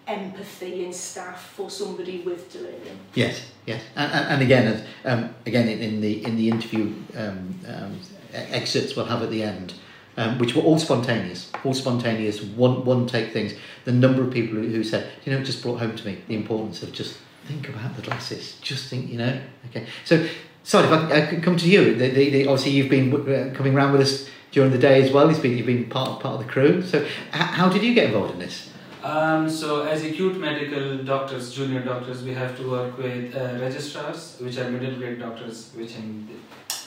empathy 0.07 0.85
in 0.85 0.93
staff 0.93 1.51
for 1.55 1.69
somebody 1.69 2.19
with 2.21 2.51
delirium. 2.51 2.97
yes, 3.13 3.51
yes, 3.65 3.81
and, 3.95 4.11
and, 4.11 4.33
and 4.33 4.41
again, 4.41 4.87
um, 5.05 5.35
again 5.45 5.67
in, 5.67 6.01
the 6.01 6.23
in 6.25 6.35
the 6.35 6.49
interview 6.49 6.93
um, 7.15 7.55
um, 7.67 7.99
excerpts 8.33 8.95
we'll 8.95 9.05
have 9.05 9.21
at 9.21 9.29
the 9.29 9.43
end. 9.43 9.75
Um, 10.17 10.37
which 10.37 10.55
were 10.55 10.61
all 10.61 10.79
spontaneous, 10.79 11.51
all 11.65 11.73
spontaneous, 11.73 12.41
one 12.41 12.85
one 12.85 13.05
take 13.05 13.33
things. 13.33 13.53
The 13.83 13.91
number 13.91 14.23
of 14.23 14.31
people 14.31 14.55
who, 14.55 14.65
who 14.69 14.81
said, 14.81 15.11
you 15.25 15.33
know, 15.33 15.39
it 15.39 15.43
just 15.43 15.61
brought 15.61 15.79
home 15.79 15.93
to 15.93 16.05
me 16.05 16.21
the 16.29 16.35
importance 16.35 16.81
of 16.83 16.93
just 16.93 17.17
think 17.45 17.69
about 17.69 17.95
the 17.95 18.01
glasses, 18.01 18.57
just 18.61 18.89
think, 18.89 19.09
you 19.11 19.17
know. 19.17 19.39
Okay, 19.69 19.85
so 20.03 20.25
sorry 20.63 20.85
if 20.87 20.91
I, 20.91 21.21
I 21.21 21.25
could 21.27 21.43
come 21.43 21.57
to 21.57 21.69
you. 21.69 21.95
The, 21.95 22.09
the, 22.09 22.29
the, 22.29 22.47
obviously, 22.47 22.71
you've 22.71 22.89
been 22.89 23.13
uh, 23.13 23.53
coming 23.55 23.75
around 23.75 23.91
with 23.93 24.01
us 24.01 24.27
during 24.51 24.71
the 24.71 24.77
day 24.77 25.01
as 25.01 25.11
well. 25.11 25.29
You've 25.29 25.41
been 25.41 25.57
you've 25.57 25.65
been 25.67 25.89
part 25.89 26.21
part 26.21 26.39
of 26.39 26.45
the 26.45 26.51
crew. 26.51 26.81
So 26.81 27.01
h- 27.01 27.09
how 27.31 27.69
did 27.69 27.83
you 27.83 27.93
get 27.93 28.05
involved 28.05 28.33
in 28.33 28.39
this? 28.39 28.69
Um, 29.03 29.47
so, 29.47 29.83
as 29.83 30.03
acute 30.03 30.37
medical 30.39 30.97
doctors, 31.03 31.53
junior 31.53 31.83
doctors, 31.83 32.23
we 32.23 32.33
have 32.33 32.57
to 32.57 32.67
work 32.67 32.97
with 32.97 33.35
uh, 33.35 33.59
registrars, 33.61 34.37
which 34.39 34.57
are 34.57 34.69
middle 34.71 34.95
grade 34.95 35.19
doctors, 35.19 35.71
which 35.75 35.95
in 35.95 36.27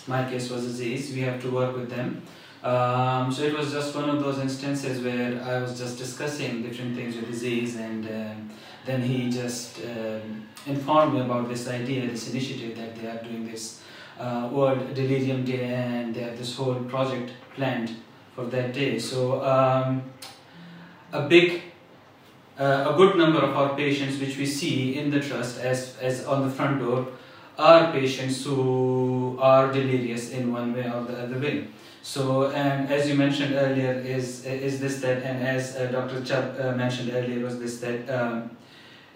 my 0.09 0.29
case 0.29 0.51
was 0.51 0.65
Aziz. 0.65 1.15
We 1.15 1.21
have 1.21 1.41
to 1.43 1.51
work 1.51 1.77
with 1.77 1.91
them. 1.91 2.23
Um, 2.65 3.31
so, 3.31 3.45
it 3.45 3.57
was 3.57 3.71
just 3.73 3.95
one 3.95 4.11
of 4.11 4.19
those 4.19 4.41
instances 4.41 5.01
where 5.01 5.41
I 5.45 5.61
was 5.61 5.79
just 5.79 5.97
discussing 5.97 6.63
different 6.63 6.97
things 6.97 7.15
with 7.15 7.31
Aziz 7.31 7.77
and 7.77 8.05
um 8.07 8.51
then 8.89 9.03
he 9.03 9.31
just 9.31 9.81
um, 9.85 10.47
informed 10.67 11.15
me 11.15 11.21
about 11.21 11.49
this 11.49 11.69
idea, 11.69 12.09
this 12.09 12.31
initiative 12.31 12.77
that 12.79 12.97
they 12.97 13.07
are 13.07 13.23
doing 13.23 13.47
this 13.47 13.83
uh, 14.19 14.49
World 14.51 14.95
Delirium 14.95 15.45
Day, 15.45 15.65
and 15.65 16.15
they 16.15 16.23
have 16.23 16.39
this 16.39 16.57
whole 16.57 16.77
project 16.85 17.33
planned 17.55 17.95
for 18.35 18.47
that 18.47 18.73
day. 18.73 18.99
So, 18.99 19.45
um, 19.45 20.03
a 21.13 21.29
big 21.29 21.63
uh, 22.59 22.93
a 22.93 22.97
good 22.97 23.17
number 23.17 23.39
of 23.39 23.57
our 23.57 23.77
patients 23.77 24.19
which 24.19 24.37
we 24.37 24.45
see 24.45 24.99
in 24.99 25.11
the 25.11 25.21
trust 25.21 25.61
as, 25.61 25.97
as 26.01 26.27
on 26.27 26.43
the 26.49 26.53
front 26.53 26.81
door 26.81 27.07
are 27.57 27.93
patients 27.93 28.45
who 28.45 29.39
are 29.41 29.73
delirious 29.73 30.31
in 30.31 30.53
one 30.53 30.73
way 30.73 30.91
or 30.91 31.05
the 31.05 31.23
other 31.23 31.39
way. 31.39 31.69
So, 32.03 32.51
and 32.51 32.91
as 32.91 33.09
you 33.09 33.15
mentioned 33.15 33.55
earlier, 33.55 33.93
is 33.93 34.47
is 34.47 34.81
this 34.81 35.01
that, 35.01 35.23
and 35.23 35.47
as 35.47 35.77
uh, 35.77 35.87
Dr. 35.87 36.25
Chubb 36.25 36.57
uh, 36.59 36.73
mentioned 36.73 37.11
earlier, 37.13 37.45
was 37.45 37.59
this 37.59 37.81
that 37.81 38.09
um, 38.09 38.57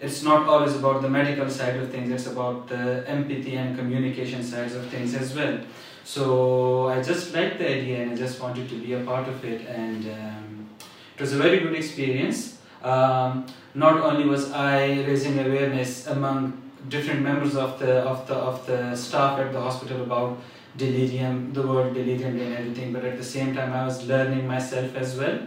it's 0.03 0.21
not 0.21 0.47
always 0.47 0.75
about 0.75 1.01
the 1.01 1.09
medical 1.09 1.49
side 1.49 1.77
of 1.77 1.89
things, 1.89 2.11
it's 2.11 2.27
about 2.27 2.67
the 2.67 3.03
empathy 3.07 3.55
and 3.55 3.77
communication 3.77 4.43
sides 4.43 4.75
of 4.75 4.85
things 4.87 5.15
as 5.15 5.33
well. 5.35 5.59
So, 6.03 6.89
I 6.89 7.01
just 7.01 7.33
liked 7.33 7.59
the 7.59 7.69
idea 7.69 8.01
and 8.01 8.11
I 8.11 8.15
just 8.15 8.41
wanted 8.41 8.67
to 8.69 8.75
be 8.75 8.93
a 8.93 8.99
part 8.99 9.27
of 9.29 9.45
it, 9.45 9.65
and 9.67 10.05
um, 10.07 10.69
it 11.15 11.21
was 11.21 11.31
a 11.31 11.37
very 11.37 11.59
good 11.59 11.75
experience. 11.75 12.57
Um, 12.83 13.45
not 13.73 14.01
only 14.01 14.25
was 14.25 14.51
I 14.51 15.01
raising 15.03 15.39
awareness 15.39 16.07
among 16.07 16.61
different 16.89 17.21
members 17.21 17.55
of 17.55 17.79
the 17.79 17.99
of 18.01 18.27
the 18.27 18.35
of 18.35 18.65
the 18.67 18.95
staff 18.95 19.39
at 19.39 19.53
the 19.53 19.61
hospital 19.61 20.01
about 20.03 20.37
delirium, 20.75 21.53
the 21.53 21.65
word 21.65 21.93
delirium 21.93 22.39
and 22.39 22.53
everything, 22.53 22.91
but 22.91 23.05
at 23.05 23.17
the 23.17 23.23
same 23.23 23.55
time 23.55 23.71
I 23.71 23.85
was 23.85 24.05
learning 24.05 24.47
myself 24.47 24.95
as 24.95 25.17
well. 25.17 25.39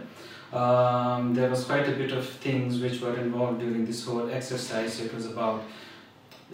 Um, 0.53 1.33
there 1.33 1.49
was 1.49 1.65
quite 1.65 1.87
a 1.89 1.91
bit 1.91 2.11
of 2.11 2.27
things 2.27 2.79
which 2.79 3.01
were 3.01 3.17
involved 3.17 3.59
during 3.59 3.85
this 3.85 4.05
whole 4.05 4.29
exercise. 4.29 4.99
It 5.01 5.13
was 5.13 5.25
about 5.25 5.63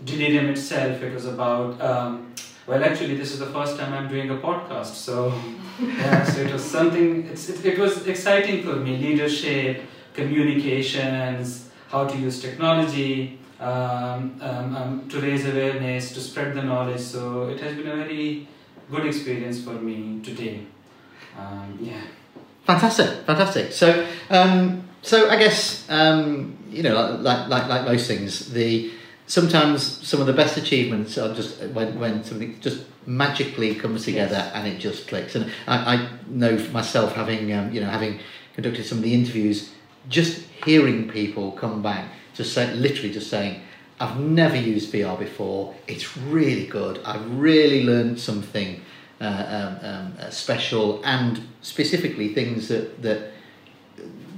delirium 0.04 0.48
itself. 0.48 1.02
It 1.02 1.14
was 1.14 1.26
about 1.26 1.80
um, 1.80 2.34
well, 2.66 2.82
actually, 2.82 3.16
this 3.16 3.34
is 3.34 3.40
the 3.40 3.48
first 3.48 3.78
time 3.78 3.94
I'm 3.94 4.08
doing 4.08 4.30
a 4.30 4.38
podcast, 4.38 4.94
so 4.94 5.34
yeah, 5.82 6.24
so 6.24 6.42
it 6.42 6.54
was 6.54 6.64
something. 6.64 7.28
It's, 7.28 7.50
it, 7.50 7.66
it 7.66 7.78
was 7.78 8.08
exciting 8.08 8.64
for 8.64 8.78
me. 8.78 8.96
Leadership, 8.98 9.82
communications, 10.14 11.70
how 11.90 12.08
to 12.08 12.18
use 12.18 12.42
technology, 12.42 13.38
um, 13.60 14.40
um, 14.40 14.76
um, 14.76 15.10
to 15.10 15.20
raise 15.20 15.46
awareness, 15.46 16.14
to 16.14 16.22
spread 16.22 16.56
the 16.56 16.62
knowledge. 16.62 17.02
So 17.02 17.50
it 17.50 17.60
has 17.60 17.76
been 17.76 17.88
a 17.88 17.98
very 17.98 18.48
good 18.90 19.06
experience 19.08 19.62
for 19.62 19.74
me 19.74 20.22
today. 20.24 20.66
Um, 21.38 21.78
yeah. 21.82 22.02
Fantastic, 22.66 23.26
fantastic. 23.26 23.72
So, 23.74 24.08
um, 24.30 24.88
so 25.02 25.30
I 25.30 25.36
guess 25.38 25.86
um, 25.90 26.58
you 26.70 26.84
know, 26.84 27.18
like, 27.22 27.48
like 27.50 27.68
like 27.68 27.86
most 27.86 28.08
things, 28.08 28.52
the 28.54 28.92
sometimes 29.28 29.82
some 30.08 30.22
of 30.22 30.28
the 30.28 30.34
best 30.34 30.58
achievements 30.58 31.18
are 31.18 31.34
just 31.34 31.62
when 31.70 32.00
when 32.00 32.24
something 32.24 32.60
just 32.62 32.86
magically 33.06 33.76
comes 33.76 34.06
together 34.06 34.36
Yes. 34.36 34.52
and 34.56 34.68
it 34.68 34.80
just 34.80 35.08
clicks. 35.10 35.36
And 35.36 35.52
I, 35.68 35.96
I 35.96 36.10
know 36.28 36.58
for 36.58 36.72
myself, 36.72 37.14
having 37.14 37.52
um, 37.52 37.72
you 37.74 37.82
know, 37.82 37.90
having 37.90 38.20
conducted 38.54 38.86
some 38.86 39.00
of 39.00 39.04
the 39.04 39.14
interviews, 39.14 39.72
just 40.08 40.42
hearing 40.66 41.10
people 41.10 41.52
come 41.52 41.82
back, 41.82 42.08
just 42.34 42.54
say, 42.54 42.74
literally 42.74 43.12
just 43.12 43.30
saying. 43.30 43.62
I've 44.00 44.20
never 44.20 44.56
used 44.58 44.92
VR 44.92 45.18
before. 45.18 45.76
It's 45.88 46.18
really 46.18 46.66
good. 46.66 47.00
I've 47.06 47.26
really 47.38 47.86
learned 47.86 48.20
something 48.20 48.82
uh, 49.22 49.26
um, 49.26 49.90
um, 49.90 50.14
uh, 50.20 50.30
special 50.30 51.02
and 51.04 51.42
specifically 51.62 52.34
things 52.34 52.68
that 52.68 53.02
that 53.02 53.32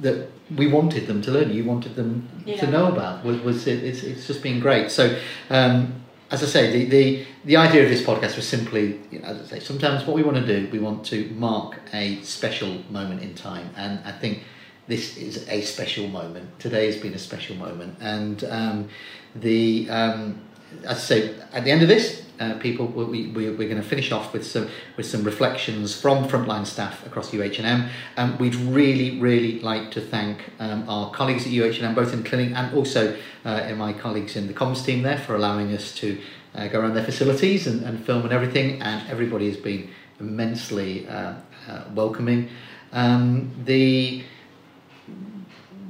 that 0.01 0.29
we 0.55 0.67
wanted 0.67 1.07
them 1.07 1.21
to 1.23 1.31
learn. 1.31 1.51
You 1.51 1.63
wanted 1.63 1.95
them 1.95 2.27
to 2.45 2.67
know 2.67 2.91
about. 2.91 3.23
Was, 3.23 3.39
was 3.41 3.67
it, 3.67 3.83
it's, 3.83 4.03
it's 4.03 4.27
just 4.27 4.43
been 4.43 4.59
great. 4.59 4.91
So, 4.91 5.17
um, 5.49 6.03
as 6.29 6.43
I 6.43 6.47
say, 6.47 6.71
the, 6.71 6.85
the 6.85 7.25
the 7.45 7.55
idea 7.57 7.83
of 7.83 7.89
this 7.89 8.01
podcast 8.01 8.35
was 8.35 8.47
simply, 8.47 8.99
you 9.11 9.19
know, 9.19 9.27
as 9.27 9.41
I 9.41 9.45
say, 9.45 9.59
sometimes 9.59 10.05
what 10.05 10.15
we 10.15 10.23
want 10.23 10.37
to 10.37 10.45
do, 10.45 10.69
we 10.71 10.79
want 10.79 11.05
to 11.07 11.29
mark 11.31 11.79
a 11.93 12.21
special 12.21 12.81
moment 12.89 13.21
in 13.21 13.35
time, 13.35 13.69
and 13.77 13.99
I 14.05 14.11
think 14.11 14.43
this 14.87 15.17
is 15.17 15.47
a 15.49 15.61
special 15.61 16.07
moment. 16.07 16.59
Today 16.59 16.87
has 16.87 16.97
been 16.97 17.13
a 17.13 17.19
special 17.19 17.55
moment, 17.55 17.97
and 18.01 18.43
um, 18.45 18.89
the 19.35 19.89
um, 19.89 20.41
as 20.83 20.97
I 20.97 21.01
say, 21.01 21.35
at 21.53 21.63
the 21.63 21.71
end 21.71 21.81
of 21.81 21.87
this, 21.87 22.24
uh, 22.39 22.57
people, 22.59 22.87
we, 22.87 23.27
we, 23.27 23.49
we're 23.49 23.69
going 23.69 23.81
to 23.81 23.87
finish 23.87 24.11
off 24.11 24.33
with 24.33 24.45
some 24.45 24.69
with 24.97 25.05
some 25.05 25.23
reflections 25.23 25.99
from 25.99 26.27
frontline 26.27 26.65
staff 26.65 27.05
across 27.05 27.31
UHNM. 27.31 27.89
Um, 28.17 28.37
we'd 28.37 28.55
really, 28.55 29.19
really 29.19 29.59
like 29.61 29.91
to 29.91 30.01
thank 30.01 30.51
um, 30.59 30.87
our 30.89 31.11
colleagues 31.11 31.45
at 31.45 31.51
UHNM, 31.51 31.95
both 31.95 32.13
in 32.13 32.23
clinic 32.23 32.53
and 32.55 32.75
also 32.75 33.17
uh, 33.45 33.65
in 33.67 33.77
my 33.77 33.93
colleagues 33.93 34.35
in 34.35 34.47
the 34.47 34.53
comms 34.53 34.85
team 34.85 35.03
there, 35.03 35.17
for 35.17 35.35
allowing 35.35 35.73
us 35.73 35.93
to 35.95 36.19
uh, 36.55 36.67
go 36.67 36.79
around 36.79 36.93
their 36.93 37.05
facilities 37.05 37.67
and, 37.67 37.83
and 37.83 38.03
film 38.05 38.23
and 38.23 38.31
everything. 38.31 38.81
And 38.81 39.07
everybody 39.09 39.47
has 39.47 39.57
been 39.57 39.89
immensely 40.19 41.07
uh, 41.07 41.35
uh, 41.67 41.83
welcoming. 41.93 42.49
Um, 42.91 43.51
the 43.65 44.23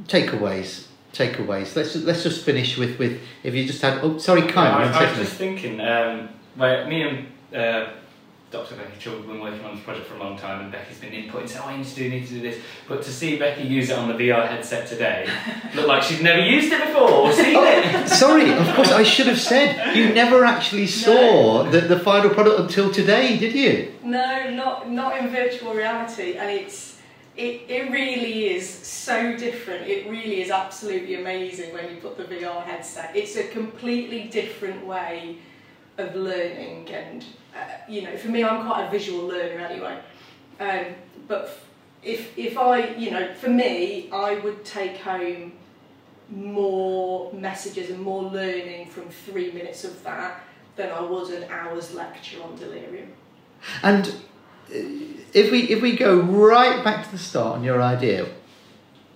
takeaways. 0.08 0.88
Takeaways. 1.14 1.76
Let's 1.76 1.94
just, 1.94 2.06
let's 2.06 2.24
just 2.24 2.44
finish 2.44 2.78
with, 2.78 3.00
with 3.00 3.22
if 3.44 3.54
you 3.54 3.66
just 3.66 3.82
had. 3.82 4.00
Oh, 4.04 4.18
sorry, 4.18 4.42
Kyle. 4.44 4.74
I, 4.74 4.92
I 4.92 5.10
was 5.10 5.20
just 5.20 5.38
thinking, 5.38 5.80
um, 5.80 6.30
where 6.56 6.88
me 6.88 7.02
and 7.04 7.28
uh, 7.54 7.90
Dr. 8.52 8.76
Becky 8.76 8.98
Chilk 9.00 9.18
have 9.18 9.28
been 9.28 9.42
working 9.42 9.66
on 9.66 9.76
this 9.76 9.84
project 9.84 10.08
for 10.08 10.16
a 10.16 10.20
long 10.20 10.38
time, 10.38 10.62
and 10.62 10.72
Becky's 10.72 11.00
been 11.00 11.12
inputting, 11.12 11.50
saying, 11.50 11.64
"Oh, 11.66 11.72
you 11.72 11.78
need 11.80 11.88
to 11.88 11.96
do, 11.96 12.10
need 12.10 12.28
to 12.28 12.34
do 12.36 12.42
this." 12.42 12.62
But 12.88 13.02
to 13.04 13.12
see 13.12 13.38
Becky 13.38 13.64
use 13.64 13.90
it 13.90 13.98
on 13.98 14.08
the 14.08 14.14
VR 14.14 14.48
headset 14.48 14.88
today, 14.88 15.28
looked 15.76 15.88
like 15.88 16.04
she'd 16.04 16.22
never 16.22 16.40
used 16.40 16.72
it 16.72 16.80
before 16.86 17.10
or 17.10 17.34
seen 17.34 17.56
it. 17.58 18.08
Sorry, 18.24 18.52
of 18.54 18.68
course, 18.76 18.92
I 18.92 19.04
should 19.04 19.28
have 19.28 19.40
said 19.40 19.96
you 19.96 20.14
never 20.14 20.46
actually 20.46 20.88
saw 20.88 21.64
the, 21.64 21.82
the 21.82 22.00
final 22.00 22.30
product 22.30 22.60
until 22.60 22.92
today, 22.92 23.38
did 23.38 23.54
you? 23.54 23.94
No, 24.04 24.50
not 24.52 24.90
not 24.90 25.18
in 25.18 25.30
virtual 25.30 25.74
reality, 25.74 26.38
and 26.38 26.50
it's 26.50 26.96
it, 27.36 27.64
it 27.68 27.92
really 27.92 28.56
is 28.56 28.70
so 28.70 29.36
different. 29.36 29.88
It 29.88 30.10
really 30.10 30.42
is 30.42 30.52
absolutely 30.52 31.16
amazing 31.16 31.74
when 31.74 31.90
you 31.90 31.98
put 31.98 32.16
the 32.16 32.24
VR 32.24 32.64
headset. 32.64 33.14
It's 33.14 33.36
a 33.36 33.48
completely 33.48 34.30
different 34.30 34.86
way 34.86 35.40
of 35.98 36.16
learning, 36.16 36.90
and 36.90 37.26
uh, 37.56 37.60
you 37.88 38.02
know, 38.02 38.18
for 38.18 38.30
me, 38.30 38.44
I'm 38.44 38.66
quite 38.66 38.88
a 38.88 38.92
visual 38.92 39.28
learner 39.28 39.60
anyway. 39.60 40.00
Um, 40.60 40.96
but 41.28 41.60
if 42.04 42.38
if 42.38 42.58
I, 42.58 42.96
you 42.96 43.12
know, 43.12 43.34
for 43.34 43.50
me, 43.50 44.10
I 44.12 44.36
would 44.36 44.64
take 44.64 44.98
home 44.98 45.54
more 46.30 47.32
messages 47.34 47.90
and 47.90 48.00
more 48.00 48.24
learning 48.24 48.90
from 48.90 49.10
three 49.10 49.52
minutes 49.52 49.84
of 49.84 50.04
that 50.04 50.42
than 50.76 50.92
I 50.92 51.02
would 51.02 51.30
an 51.30 51.50
hour's 51.50 51.94
lecture 51.94 52.42
on 52.44 52.56
delirium. 52.56 53.14
And 53.84 54.08
uh, 54.08 54.14
if 55.34 55.52
we 55.52 55.64
if 55.64 55.82
we 55.82 55.96
go 55.96 56.20
right 56.20 56.84
back 56.84 57.06
to 57.06 57.12
the 57.12 57.18
start 57.18 57.58
on 57.58 57.64
your 57.64 57.82
idea, 57.82 58.28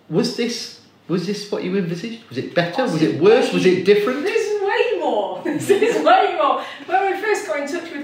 was 0.10 0.36
this 0.36 0.82
was 1.08 1.26
this 1.26 1.52
what 1.52 1.64
you 1.64 1.76
envisaged? 1.78 2.28
Was 2.30 2.38
it 2.38 2.54
better? 2.54 2.84
Was 2.84 3.02
it 3.02 3.20
worse? 3.20 3.52
Was 3.52 3.66
it 3.66 3.84
different? 3.86 4.24
This 4.24 4.46
is 4.46 4.62
way 4.62 5.00
more. 5.00 5.42
This 5.44 5.70
is 5.70 6.06
way 6.06 6.36
more. 6.38 6.64
When 6.86 7.14
I 7.14 7.20
first 7.20 7.48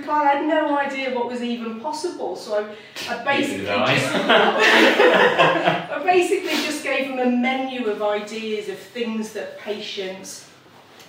got 0.05 0.37
in 0.37 0.45
touch 0.45 0.65
with 0.65 0.65
Kyle, 0.65 0.65
I 0.65 0.65
had 0.65 0.69
no 0.69 0.77
idea 0.77 1.15
what 1.15 1.27
was 1.27 1.41
even 1.41 1.79
possible. 1.79 2.35
So 2.35 2.69
I, 3.09 3.23
basically 3.23 3.65
just 3.65 4.15
I 4.15 6.01
basically 6.03 6.55
just 6.65 6.83
gave 6.83 7.07
him 7.07 7.19
a 7.19 7.29
menu 7.29 7.87
of 7.87 8.01
ideas 8.01 8.69
of 8.69 8.77
things 8.77 9.33
that 9.33 9.59
patients 9.59 10.49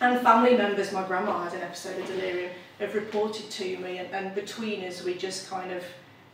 and 0.00 0.20
family 0.20 0.56
members, 0.56 0.92
my 0.92 1.06
grandma 1.06 1.44
had 1.44 1.54
an 1.54 1.62
episode 1.62 1.98
of 1.98 2.06
delirium, 2.06 2.50
have 2.78 2.94
reported 2.94 3.50
to 3.50 3.78
me, 3.78 3.98
and, 3.98 4.10
and 4.12 4.34
between 4.34 4.84
us, 4.84 5.02
we 5.02 5.14
just 5.14 5.48
kind 5.48 5.72
of 5.72 5.82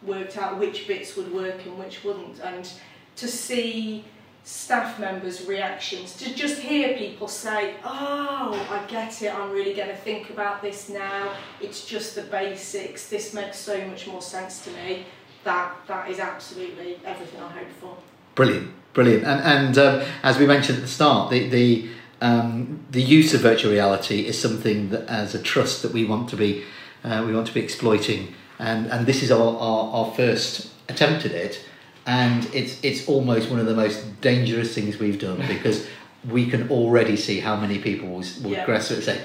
worked 0.03 0.37
out 0.37 0.59
which 0.59 0.89
bits 0.89 1.17
would 1.17 1.33
work 1.33 1.65
and 1.65 1.79
which 1.79 2.03
wouldn't. 2.03 2.41
And 2.41 2.69
to 3.17 3.29
see 3.29 4.05
staff 4.45 4.99
members' 4.99 5.47
reactions, 5.47 6.17
to 6.17 6.35
just 6.35 6.61
hear 6.61 6.97
people 6.97 7.29
say, 7.29 7.75
Oh, 7.85 8.67
I 8.71 8.85
get 8.91 9.23
it, 9.23 9.35
I'm 9.35 9.51
really 9.51 9.75
going 9.75 9.89
to 9.89 9.97
think 9.97 10.31
about 10.31 10.63
this 10.63 10.89
now, 10.89 11.35
it's 11.61 11.87
just 11.87 12.15
the 12.15 12.23
basics, 12.23 13.09
this 13.09 13.35
makes 13.35 13.59
so 13.59 13.85
much 13.87 14.07
more 14.07 14.23
sense 14.23 14.65
to 14.65 14.71
me. 14.73 15.07
That, 15.45 15.75
that 15.89 16.09
is 16.09 16.21
absolutely 16.21 17.01
everything 17.05 17.41
I 17.41 17.49
hoped 17.49 17.73
for. 17.81 17.97
Brilliant, 18.35 18.73
brilliant. 18.95 19.25
And 19.25 19.41
and 19.43 19.79
um, 19.79 20.09
as 20.23 20.39
we 20.39 20.47
mentioned 20.47 20.79
at 20.79 20.83
the 20.83 20.89
start, 20.89 21.31
the 21.31 21.49
the 21.49 21.89
um, 22.21 22.85
the 22.91 23.03
use 23.03 23.35
of 23.35 23.41
virtual 23.41 23.73
reality 23.73 24.27
is 24.27 24.41
something 24.41 24.91
that, 24.91 25.09
as 25.09 25.35
a 25.35 25.43
trust, 25.43 25.83
that 25.83 25.93
we 25.93 26.05
want 26.05 26.31
to 26.31 26.37
be 26.37 26.65
uh, 27.05 27.25
we 27.27 27.35
want 27.35 27.47
to 27.49 27.55
be 27.55 27.61
exploiting. 27.61 28.35
And 28.59 28.87
and 28.87 29.07
this 29.07 29.23
is 29.23 29.31
our, 29.31 29.57
our, 29.57 29.93
our 29.93 30.15
first 30.15 30.71
attempt 30.89 31.27
at 31.27 31.33
it, 31.33 31.63
and 32.07 32.45
it's 32.55 32.83
it's 32.83 33.09
almost 33.09 33.51
one 33.51 33.61
of 33.61 33.67
the 33.67 33.75
most 33.75 34.21
dangerous 34.21 34.75
things 34.75 34.99
we've 34.99 35.21
done 35.21 35.39
because 35.49 35.87
we 36.29 36.49
can 36.49 36.69
already 36.71 37.17
see 37.17 37.41
how 37.41 37.57
many 37.57 37.79
people 37.79 38.09
will, 38.09 38.25
will 38.43 38.53
Yeah. 38.53 38.65
grasp 38.65 38.93
it 38.93 38.95
and 38.95 39.05
say, 39.05 39.21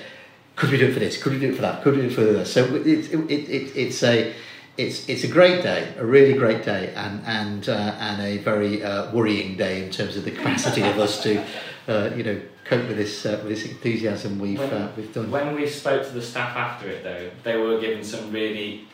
could 0.55 0.71
we 0.71 0.77
do 0.77 0.87
it 0.87 0.93
for 0.93 0.99
this? 0.99 1.21
Could 1.21 1.33
we 1.33 1.39
do 1.39 1.51
it 1.51 1.55
for 1.55 1.61
that? 1.61 1.83
Could 1.83 1.95
we 1.95 2.01
do 2.01 2.07
it 2.07 2.13
for 2.13 2.21
this? 2.21 2.51
So 2.51 2.65
it's 2.75 3.09
it, 3.09 3.19
it, 3.29 3.49
it, 3.49 3.77
it's 3.77 4.01
a 4.03 4.33
it's 4.77 5.07
it's 5.09 5.23
a 5.23 5.27
great 5.27 5.63
day, 5.63 5.93
a 5.97 6.05
really 6.05 6.33
great 6.33 6.63
day, 6.63 6.93
and 6.95 7.21
and 7.25 7.69
uh, 7.69 7.95
and 7.99 8.21
a 8.21 8.37
very 8.39 8.83
uh, 8.83 9.11
worrying 9.11 9.57
day 9.57 9.83
in 9.83 9.91
terms 9.91 10.17
of 10.17 10.23
the 10.25 10.31
capacity 10.31 10.81
of 10.81 10.99
us 10.99 11.21
to, 11.23 11.43
uh, 11.87 12.11
you 12.15 12.23
know, 12.23 12.39
cope 12.63 12.87
with 12.87 12.97
this 12.97 13.25
uh, 13.25 13.39
with 13.43 13.49
this 13.49 13.65
enthusiasm 13.65 14.39
we've 14.39 14.59
uh, 14.59 14.89
we've 14.95 15.11
done. 15.13 15.31
When 15.31 15.55
we 15.55 15.67
spoke 15.67 16.03
to 16.07 16.11
the 16.13 16.21
staff 16.21 16.55
after 16.55 16.89
it, 16.89 17.03
though, 17.03 17.29
they 17.43 17.57
were 17.57 17.79
giving 17.79 18.03
some 18.03 18.31
really 18.31 18.87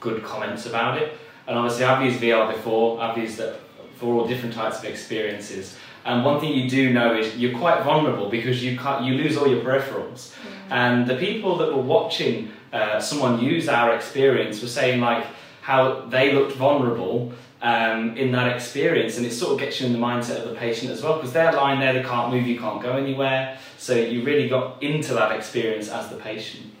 good 0.00 0.22
comments 0.22 0.66
about 0.66 1.00
it. 1.00 1.16
And 1.46 1.58
obviously, 1.58 1.84
I've 1.84 2.04
used 2.04 2.20
VR 2.20 2.52
before. 2.52 3.00
I've 3.00 3.18
used 3.18 3.40
it 3.40 3.60
for 3.96 4.14
all 4.14 4.26
different 4.26 4.54
types 4.54 4.78
of 4.78 4.84
experiences. 4.84 5.76
And 6.04 6.24
one 6.24 6.40
thing 6.40 6.52
you 6.52 6.68
do 6.68 6.92
know 6.92 7.16
is 7.16 7.36
you're 7.36 7.56
quite 7.56 7.84
vulnerable 7.84 8.28
because 8.28 8.62
you 8.62 8.76
can't 8.76 9.04
you 9.04 9.14
lose 9.14 9.36
all 9.36 9.46
your 9.46 9.62
peripherals. 9.62 10.34
And 10.70 11.06
the 11.06 11.16
people 11.16 11.56
that 11.58 11.72
were 11.72 11.82
watching 11.82 12.50
uh, 12.72 12.98
someone 13.00 13.40
use 13.40 13.68
our 13.68 13.94
experience 13.94 14.62
were 14.62 14.68
saying 14.68 15.00
like 15.00 15.24
how 15.60 16.06
they 16.06 16.32
looked 16.32 16.56
vulnerable 16.56 17.32
um, 17.60 18.16
in 18.16 18.32
that 18.32 18.54
experience, 18.56 19.16
and 19.16 19.24
it 19.24 19.30
sort 19.30 19.52
of 19.52 19.58
gets 19.60 19.80
you 19.80 19.86
in 19.86 19.92
the 19.92 19.98
mindset 19.98 20.42
of 20.42 20.48
the 20.48 20.56
patient 20.56 20.90
as 20.90 21.02
well 21.02 21.14
because 21.14 21.32
they're 21.32 21.52
lying 21.52 21.78
there, 21.78 21.92
they 21.92 22.02
can't 22.02 22.32
move, 22.32 22.44
you 22.44 22.58
can't 22.58 22.82
go 22.82 22.94
anywhere. 22.96 23.58
So 23.78 23.94
you 23.94 24.24
really 24.24 24.48
got 24.48 24.82
into 24.82 25.14
that 25.14 25.30
experience 25.32 25.88
as 25.88 26.08
the 26.08 26.16
patient. 26.16 26.72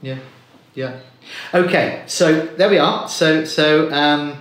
Yeah, 0.00 0.18
yeah. 0.74 1.00
Okay, 1.54 2.02
so 2.06 2.46
there 2.46 2.68
we 2.68 2.78
are. 2.78 3.08
So 3.08 3.44
so 3.44 3.92
um, 3.92 4.38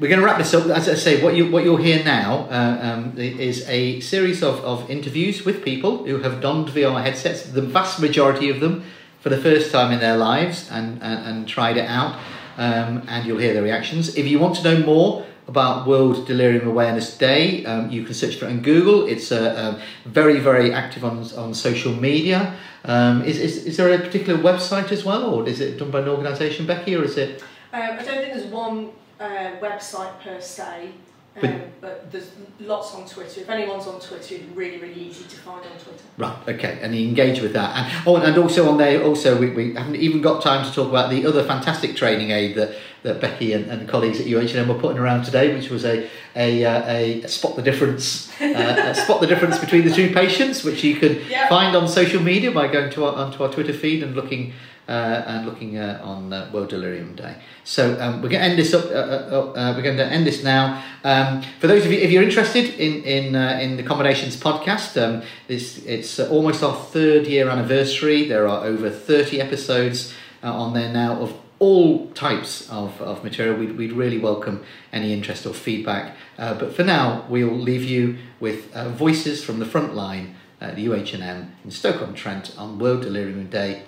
we're 0.00 0.08
going 0.08 0.20
to 0.20 0.26
wrap 0.26 0.38
this 0.38 0.52
up. 0.54 0.66
As 0.66 0.88
I 0.88 0.94
say, 0.94 1.22
what 1.22 1.36
you 1.36 1.50
what 1.50 1.64
you'll 1.64 1.76
hear 1.76 2.02
now 2.04 2.48
uh, 2.50 2.78
um, 2.82 3.18
is 3.18 3.68
a 3.68 4.00
series 4.00 4.42
of, 4.42 4.60
of 4.64 4.90
interviews 4.90 5.44
with 5.44 5.64
people 5.64 6.04
who 6.04 6.18
have 6.18 6.40
donned 6.40 6.68
VR 6.68 7.02
headsets. 7.02 7.44
The 7.44 7.62
vast 7.62 8.00
majority 8.00 8.50
of 8.50 8.60
them 8.60 8.84
for 9.20 9.28
the 9.28 9.38
first 9.38 9.72
time 9.72 9.92
in 9.92 10.00
their 10.00 10.16
lives 10.16 10.68
and 10.70 11.02
and, 11.02 11.26
and 11.26 11.48
tried 11.48 11.76
it 11.76 11.88
out. 11.88 12.18
Um, 12.56 13.02
and 13.08 13.26
you'll 13.26 13.38
hear 13.38 13.52
their 13.52 13.64
reactions. 13.64 14.16
If 14.16 14.26
you 14.26 14.38
want 14.38 14.56
to 14.56 14.62
know 14.62 14.86
more 14.86 15.26
about 15.46 15.86
World 15.86 16.26
Delirium 16.26 16.66
Awareness 16.66 17.16
Day, 17.16 17.64
um, 17.66 17.90
you 17.90 18.04
can 18.04 18.14
search 18.14 18.36
for 18.36 18.46
it 18.46 18.50
on 18.50 18.60
Google. 18.62 19.06
It's 19.06 19.30
uh, 19.30 19.74
um, 19.76 20.10
very, 20.10 20.40
very 20.40 20.72
active 20.72 21.04
on, 21.04 21.18
on 21.36 21.54
social 21.54 21.92
media. 21.92 22.56
Um, 22.84 23.22
is, 23.24 23.38
is, 23.38 23.64
is 23.66 23.76
there 23.76 23.92
a 23.92 23.98
particular 23.98 24.40
website 24.42 24.90
as 24.92 25.04
well, 25.04 25.24
or 25.24 25.48
is 25.48 25.60
it 25.60 25.78
done 25.78 25.90
by 25.90 26.00
an 26.00 26.08
organisation, 26.08 26.66
Becky, 26.66 26.96
or 26.96 27.04
is 27.04 27.16
it? 27.16 27.42
Um, 27.72 27.82
I 27.82 27.96
don't 27.96 28.06
think 28.06 28.34
there's 28.34 28.46
one 28.46 28.90
uh, 29.20 29.52
website 29.60 30.20
per 30.20 30.40
se. 30.40 30.90
But- 31.40 31.50
Um, 31.50 31.60
but 31.80 32.10
there's 32.12 32.30
lots 32.60 32.94
on 32.94 33.06
Twitter. 33.06 33.40
If 33.40 33.50
anyone's 33.50 33.86
on 33.86 34.00
Twitter, 34.00 34.36
it's 34.36 34.44
really, 34.54 34.78
really 34.78 34.94
easy 35.00 35.24
to 35.24 35.36
find 35.36 35.58
on 35.58 35.72
Twitter. 35.82 36.04
Right, 36.16 36.36
okay, 36.48 36.78
and 36.80 36.94
you 36.94 37.06
engage 37.08 37.40
with 37.40 37.52
that. 37.54 37.76
And, 37.76 38.06
oh, 38.06 38.16
and 38.16 38.38
also 38.38 38.68
on 38.70 38.78
there, 38.78 39.02
also, 39.02 39.36
we, 39.38 39.50
we 39.50 39.74
haven't 39.74 39.96
even 39.96 40.22
got 40.22 40.40
time 40.42 40.64
to 40.64 40.72
talk 40.72 40.88
about 40.88 41.10
the 41.10 41.26
other 41.26 41.42
fantastic 41.44 41.96
training 41.96 42.30
aid 42.30 42.54
that, 42.54 42.74
that 43.02 43.20
Becky 43.20 43.52
and, 43.52 43.66
and 43.70 43.86
colleagues 43.88 44.20
at 44.20 44.26
UHM 44.26 44.68
were 44.68 44.74
putting 44.80 44.98
around 44.98 45.24
today, 45.24 45.52
which 45.54 45.68
was 45.70 45.84
a, 45.84 46.08
a, 46.36 46.64
uh, 46.64 46.82
a 47.24 47.28
spot 47.28 47.56
the 47.56 47.62
difference, 47.62 48.30
uh, 48.40 48.44
a 48.44 48.94
spot 48.94 49.20
the 49.20 49.26
difference 49.26 49.58
between 49.58 49.84
the 49.84 49.92
two 49.92 50.14
patients, 50.14 50.62
which 50.64 50.82
you 50.84 50.94
can 50.96 51.20
Yeah. 51.28 51.48
find 51.48 51.76
on 51.76 51.88
social 51.88 52.22
media 52.22 52.50
by 52.52 52.68
going 52.68 52.90
to 52.92 53.04
our, 53.04 53.14
onto 53.16 53.42
our 53.42 53.52
Twitter 53.52 53.72
feed 53.74 54.02
and 54.02 54.14
looking 54.14 54.52
uh, 54.88 55.22
and 55.26 55.46
looking 55.46 55.78
uh, 55.78 56.00
on 56.02 56.32
uh, 56.32 56.50
World 56.52 56.68
Delirium 56.68 57.14
Day. 57.14 57.36
So 57.64 57.98
um, 58.00 58.20
we're 58.20 58.28
going 58.28 58.42
to 58.42 58.48
end 58.48 58.58
this 58.58 58.74
up. 58.74 58.84
Uh, 58.84 58.88
uh, 58.88 59.52
uh, 59.56 59.72
we're 59.76 59.82
going 59.82 59.96
to 59.96 60.06
end 60.06 60.26
this 60.26 60.42
now. 60.42 60.82
Um, 61.02 61.42
for 61.60 61.66
those 61.66 61.86
of 61.86 61.92
you, 61.92 61.98
if 61.98 62.10
you're 62.10 62.22
interested 62.22 62.74
in 62.74 63.02
in 63.04 63.34
in 63.34 63.76
the 63.76 63.82
Combinations 63.82 64.36
podcast, 64.36 65.00
um, 65.02 65.22
this 65.48 65.78
it's 65.84 66.20
almost 66.20 66.62
our 66.62 66.74
third 66.74 67.26
year 67.26 67.48
anniversary. 67.48 68.28
There 68.28 68.46
are 68.46 68.64
over 68.64 68.90
thirty 68.90 69.40
episodes 69.40 70.12
on 70.42 70.74
there 70.74 70.92
now 70.92 71.20
of 71.20 71.34
all 71.58 72.08
types 72.10 72.68
of, 72.68 73.00
of 73.00 73.24
material. 73.24 73.56
We'd, 73.56 73.78
we'd 73.78 73.92
really 73.92 74.18
welcome 74.18 74.62
any 74.92 75.14
interest 75.14 75.46
or 75.46 75.54
feedback. 75.54 76.14
But 76.36 76.74
for 76.74 76.84
now, 76.84 77.24
we'll 77.30 77.56
leave 77.56 77.84
you 77.84 78.18
with 78.40 78.74
voices 78.74 79.42
from 79.42 79.60
the 79.60 79.64
front 79.64 79.94
line 79.94 80.34
at 80.60 80.76
the 80.76 80.86
UHM 80.86 81.48
in 81.64 81.70
Stoke-on-Trent 81.70 82.54
on 82.58 82.78
World 82.78 83.02
Delirium 83.02 83.48
Day 83.48 83.84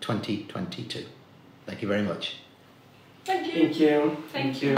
2022. 0.00 1.04
Thank 1.66 1.82
you 1.82 1.88
very 1.88 2.02
much. 2.02 2.36
Thank 3.24 3.54
you. 3.54 3.62
Thank 3.62 3.80
you. 3.80 4.16
Thank 4.32 4.62
you. 4.62 4.74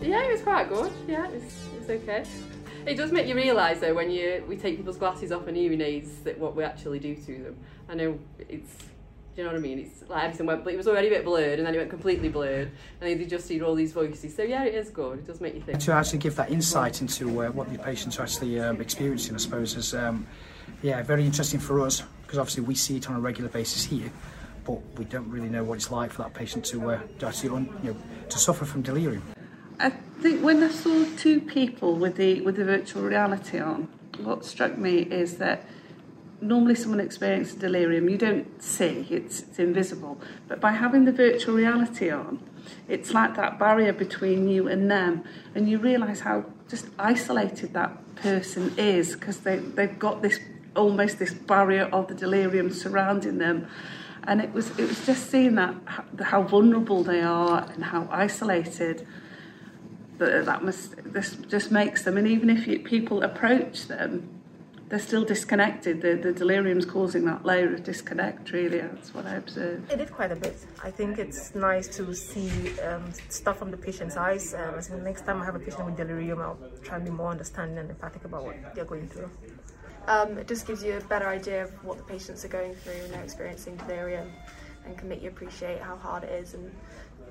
Yeah, 0.00 0.22
it 0.22 0.32
was 0.32 0.42
quite 0.42 0.68
good. 0.68 0.92
Yeah, 1.08 1.26
it 1.26 1.34
was, 1.34 1.42
it 1.42 1.80
was 1.80 1.90
okay. 1.90 2.24
It 2.86 2.96
does 2.96 3.10
make 3.10 3.26
you 3.26 3.34
realise 3.34 3.80
though 3.80 3.94
when 3.94 4.10
you 4.10 4.44
we 4.46 4.56
take 4.56 4.76
people's 4.76 4.98
glasses 4.98 5.32
off 5.32 5.46
and 5.46 5.56
hearing 5.56 5.80
aids 5.80 6.10
that 6.24 6.38
what 6.38 6.54
we 6.54 6.62
actually 6.62 6.98
do 6.98 7.14
to 7.14 7.42
them. 7.42 7.56
I 7.88 7.94
know 7.94 8.18
it's 8.38 8.74
do 9.34 9.42
you 9.42 9.48
know 9.48 9.52
what 9.52 9.58
I 9.58 9.62
mean? 9.62 9.80
It's 9.80 10.08
like 10.08 10.24
everything 10.24 10.46
went, 10.46 10.62
but 10.62 10.72
it 10.72 10.76
was 10.76 10.86
already 10.86 11.08
a 11.08 11.10
bit 11.10 11.24
blurred, 11.24 11.58
and 11.58 11.66
then 11.66 11.74
it 11.74 11.78
went 11.78 11.90
completely 11.90 12.28
blurred, 12.28 12.68
and 13.00 13.10
then 13.10 13.18
they 13.18 13.24
just 13.24 13.48
hear 13.48 13.64
all 13.64 13.74
these 13.74 13.92
voices. 13.92 14.34
So 14.34 14.42
yeah, 14.44 14.62
it 14.62 14.74
is 14.74 14.90
good. 14.90 15.18
It 15.18 15.26
does 15.26 15.40
make 15.40 15.54
you 15.54 15.60
think. 15.60 15.80
to 15.80 15.92
actually 15.92 16.20
give 16.20 16.36
that 16.36 16.50
insight 16.50 17.00
into 17.00 17.42
uh, 17.42 17.50
what 17.50 17.72
the 17.72 17.78
patients 17.78 18.18
are 18.20 18.22
actually 18.22 18.60
um, 18.60 18.80
experiencing, 18.80 19.34
I 19.34 19.38
suppose, 19.38 19.74
is 19.74 19.92
um, 19.92 20.26
yeah 20.82 21.02
very 21.02 21.24
interesting 21.24 21.58
for 21.58 21.80
us 21.80 22.04
because 22.22 22.38
obviously 22.38 22.62
we 22.62 22.76
see 22.76 22.96
it 22.96 23.10
on 23.10 23.16
a 23.16 23.20
regular 23.20 23.50
basis 23.50 23.84
here, 23.84 24.12
but 24.64 24.80
we 24.98 25.04
don't 25.04 25.28
really 25.28 25.48
know 25.48 25.64
what 25.64 25.74
it's 25.74 25.90
like 25.90 26.12
for 26.12 26.22
that 26.22 26.32
patient 26.32 26.64
to, 26.66 26.90
uh, 26.92 27.00
to 27.18 27.26
actually 27.26 27.50
un, 27.50 27.80
you 27.82 27.92
know 27.92 27.96
to 28.28 28.38
suffer 28.38 28.64
from 28.64 28.82
delirium. 28.82 29.22
I 29.80 29.90
think 29.90 30.44
when 30.44 30.62
I 30.62 30.68
saw 30.68 31.04
two 31.16 31.40
people 31.40 31.96
with 31.96 32.14
the 32.14 32.40
with 32.42 32.54
the 32.54 32.64
virtual 32.64 33.02
reality 33.02 33.58
on, 33.58 33.88
what 34.18 34.44
struck 34.44 34.78
me 34.78 34.98
is 34.98 35.38
that 35.38 35.66
normally 36.44 36.74
someone 36.74 37.00
experiences 37.00 37.54
delirium, 37.54 38.08
you 38.08 38.18
don't 38.18 38.62
see, 38.62 39.06
it's, 39.10 39.42
it's 39.42 39.58
invisible. 39.58 40.20
But 40.46 40.60
by 40.60 40.72
having 40.72 41.04
the 41.04 41.12
virtual 41.12 41.54
reality 41.54 42.10
on, 42.10 42.40
it's 42.88 43.12
like 43.12 43.34
that 43.36 43.58
barrier 43.58 43.92
between 43.92 44.48
you 44.48 44.68
and 44.68 44.90
them, 44.90 45.24
and 45.54 45.68
you 45.68 45.78
realise 45.78 46.20
how 46.20 46.44
just 46.68 46.86
isolated 46.98 47.72
that 47.74 48.14
person 48.16 48.74
is 48.76 49.14
because 49.14 49.40
they, 49.40 49.56
they've 49.58 49.98
got 49.98 50.22
this 50.22 50.38
almost 50.76 51.18
this 51.18 51.32
barrier 51.32 51.84
of 51.92 52.08
the 52.08 52.14
delirium 52.14 52.72
surrounding 52.72 53.38
them. 53.38 53.66
And 54.26 54.40
it 54.40 54.52
was 54.52 54.70
it 54.78 54.88
was 54.88 55.04
just 55.04 55.30
seeing 55.30 55.56
that 55.56 55.74
how, 56.20 56.42
vulnerable 56.42 57.02
they 57.02 57.20
are 57.20 57.68
and 57.74 57.84
how 57.84 58.08
isolated 58.10 59.06
that 60.18 60.46
that 60.46 60.64
must 60.64 60.94
this 61.12 61.36
just 61.48 61.70
makes 61.70 62.04
them 62.04 62.16
and 62.16 62.26
even 62.26 62.48
if 62.48 62.66
you, 62.66 62.78
people 62.78 63.22
approach 63.22 63.86
them 63.88 64.33
they're 64.88 64.98
still 64.98 65.24
disconnected 65.24 66.00
the, 66.02 66.14
the 66.14 66.32
delirium's 66.32 66.84
causing 66.84 67.24
that 67.24 67.44
layer 67.44 67.72
of 67.74 67.82
disconnect 67.84 68.52
really 68.52 68.78
that's 68.78 69.14
what 69.14 69.26
I 69.26 69.36
observed 69.36 69.90
It 69.90 69.96
did 69.96 70.12
quite 70.12 70.32
a 70.32 70.36
bit. 70.36 70.56
I 70.82 70.90
think 70.90 71.18
it's 71.18 71.54
nice 71.54 71.88
to 71.96 72.14
see 72.14 72.78
um, 72.80 73.04
stuff 73.28 73.58
from 73.58 73.70
the 73.70 73.76
patient's 73.76 74.16
eyes. 74.16 74.54
Um, 74.54 74.80
so 74.80 74.96
next 74.98 75.24
time 75.26 75.40
I 75.40 75.44
have 75.44 75.54
a 75.54 75.58
patient 75.58 75.84
with 75.86 75.96
delirium, 75.96 76.40
I'll 76.40 76.58
try 76.82 76.96
and 76.96 77.04
be 77.04 77.10
more 77.10 77.30
understanding 77.30 77.78
and 77.78 77.90
empathic 77.90 78.24
about 78.24 78.44
what 78.44 78.56
they're 78.74 78.84
going 78.84 79.08
through. 79.08 79.30
Um, 80.06 80.38
it 80.38 80.46
just 80.46 80.66
gives 80.66 80.82
you 80.82 80.98
a 80.98 81.00
better 81.00 81.28
idea 81.28 81.64
of 81.64 81.70
what 81.84 81.96
the 81.96 82.04
patients 82.04 82.44
are 82.44 82.48
going 82.48 82.74
through 82.74 82.98
when 83.02 83.10
they're 83.12 83.22
experiencing 83.22 83.76
delirium 83.76 84.30
and 84.84 84.98
can 84.98 85.08
make 85.08 85.22
you 85.22 85.28
appreciate 85.28 85.80
how 85.80 85.96
hard 85.96 86.24
it 86.24 86.32
is 86.32 86.54
and 86.54 86.70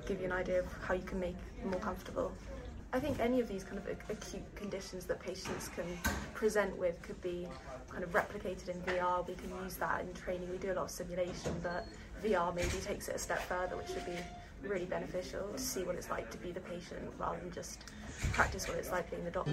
give 0.06 0.20
you 0.20 0.26
an 0.26 0.32
idea 0.32 0.58
of 0.60 0.66
how 0.82 0.94
you 0.94 1.02
can 1.02 1.20
make 1.20 1.36
it 1.60 1.66
more 1.66 1.80
comfortable. 1.80 2.32
I 2.94 3.00
think 3.00 3.18
any 3.18 3.40
of 3.40 3.48
these 3.48 3.64
kind 3.64 3.76
of 3.76 3.88
acute 4.08 4.44
conditions 4.54 5.04
that 5.06 5.18
patients 5.18 5.68
can 5.74 5.84
present 6.32 6.78
with 6.78 7.02
could 7.02 7.20
be 7.20 7.48
kind 7.90 8.04
of 8.04 8.12
replicated 8.12 8.68
in 8.68 8.80
VR. 8.82 9.26
We 9.26 9.34
can 9.34 9.50
use 9.64 9.74
that 9.78 10.02
in 10.02 10.14
training. 10.14 10.48
We 10.48 10.58
do 10.58 10.70
a 10.70 10.74
lot 10.74 10.84
of 10.84 10.92
simulation, 10.92 11.52
but 11.60 11.88
VR 12.24 12.54
maybe 12.54 12.78
takes 12.84 13.08
it 13.08 13.16
a 13.16 13.18
step 13.18 13.40
further, 13.48 13.76
which 13.76 13.88
would 13.88 14.06
be 14.06 14.16
really 14.62 14.84
beneficial 14.84 15.48
to 15.48 15.58
see 15.58 15.82
what 15.82 15.96
it's 15.96 16.08
like 16.08 16.30
to 16.30 16.38
be 16.38 16.52
the 16.52 16.60
patient 16.60 17.02
rather 17.18 17.40
than 17.40 17.50
just 17.50 17.80
practice 18.32 18.68
what 18.68 18.78
it's 18.78 18.92
like 18.92 19.10
being 19.10 19.24
the 19.24 19.30
doctor. 19.32 19.50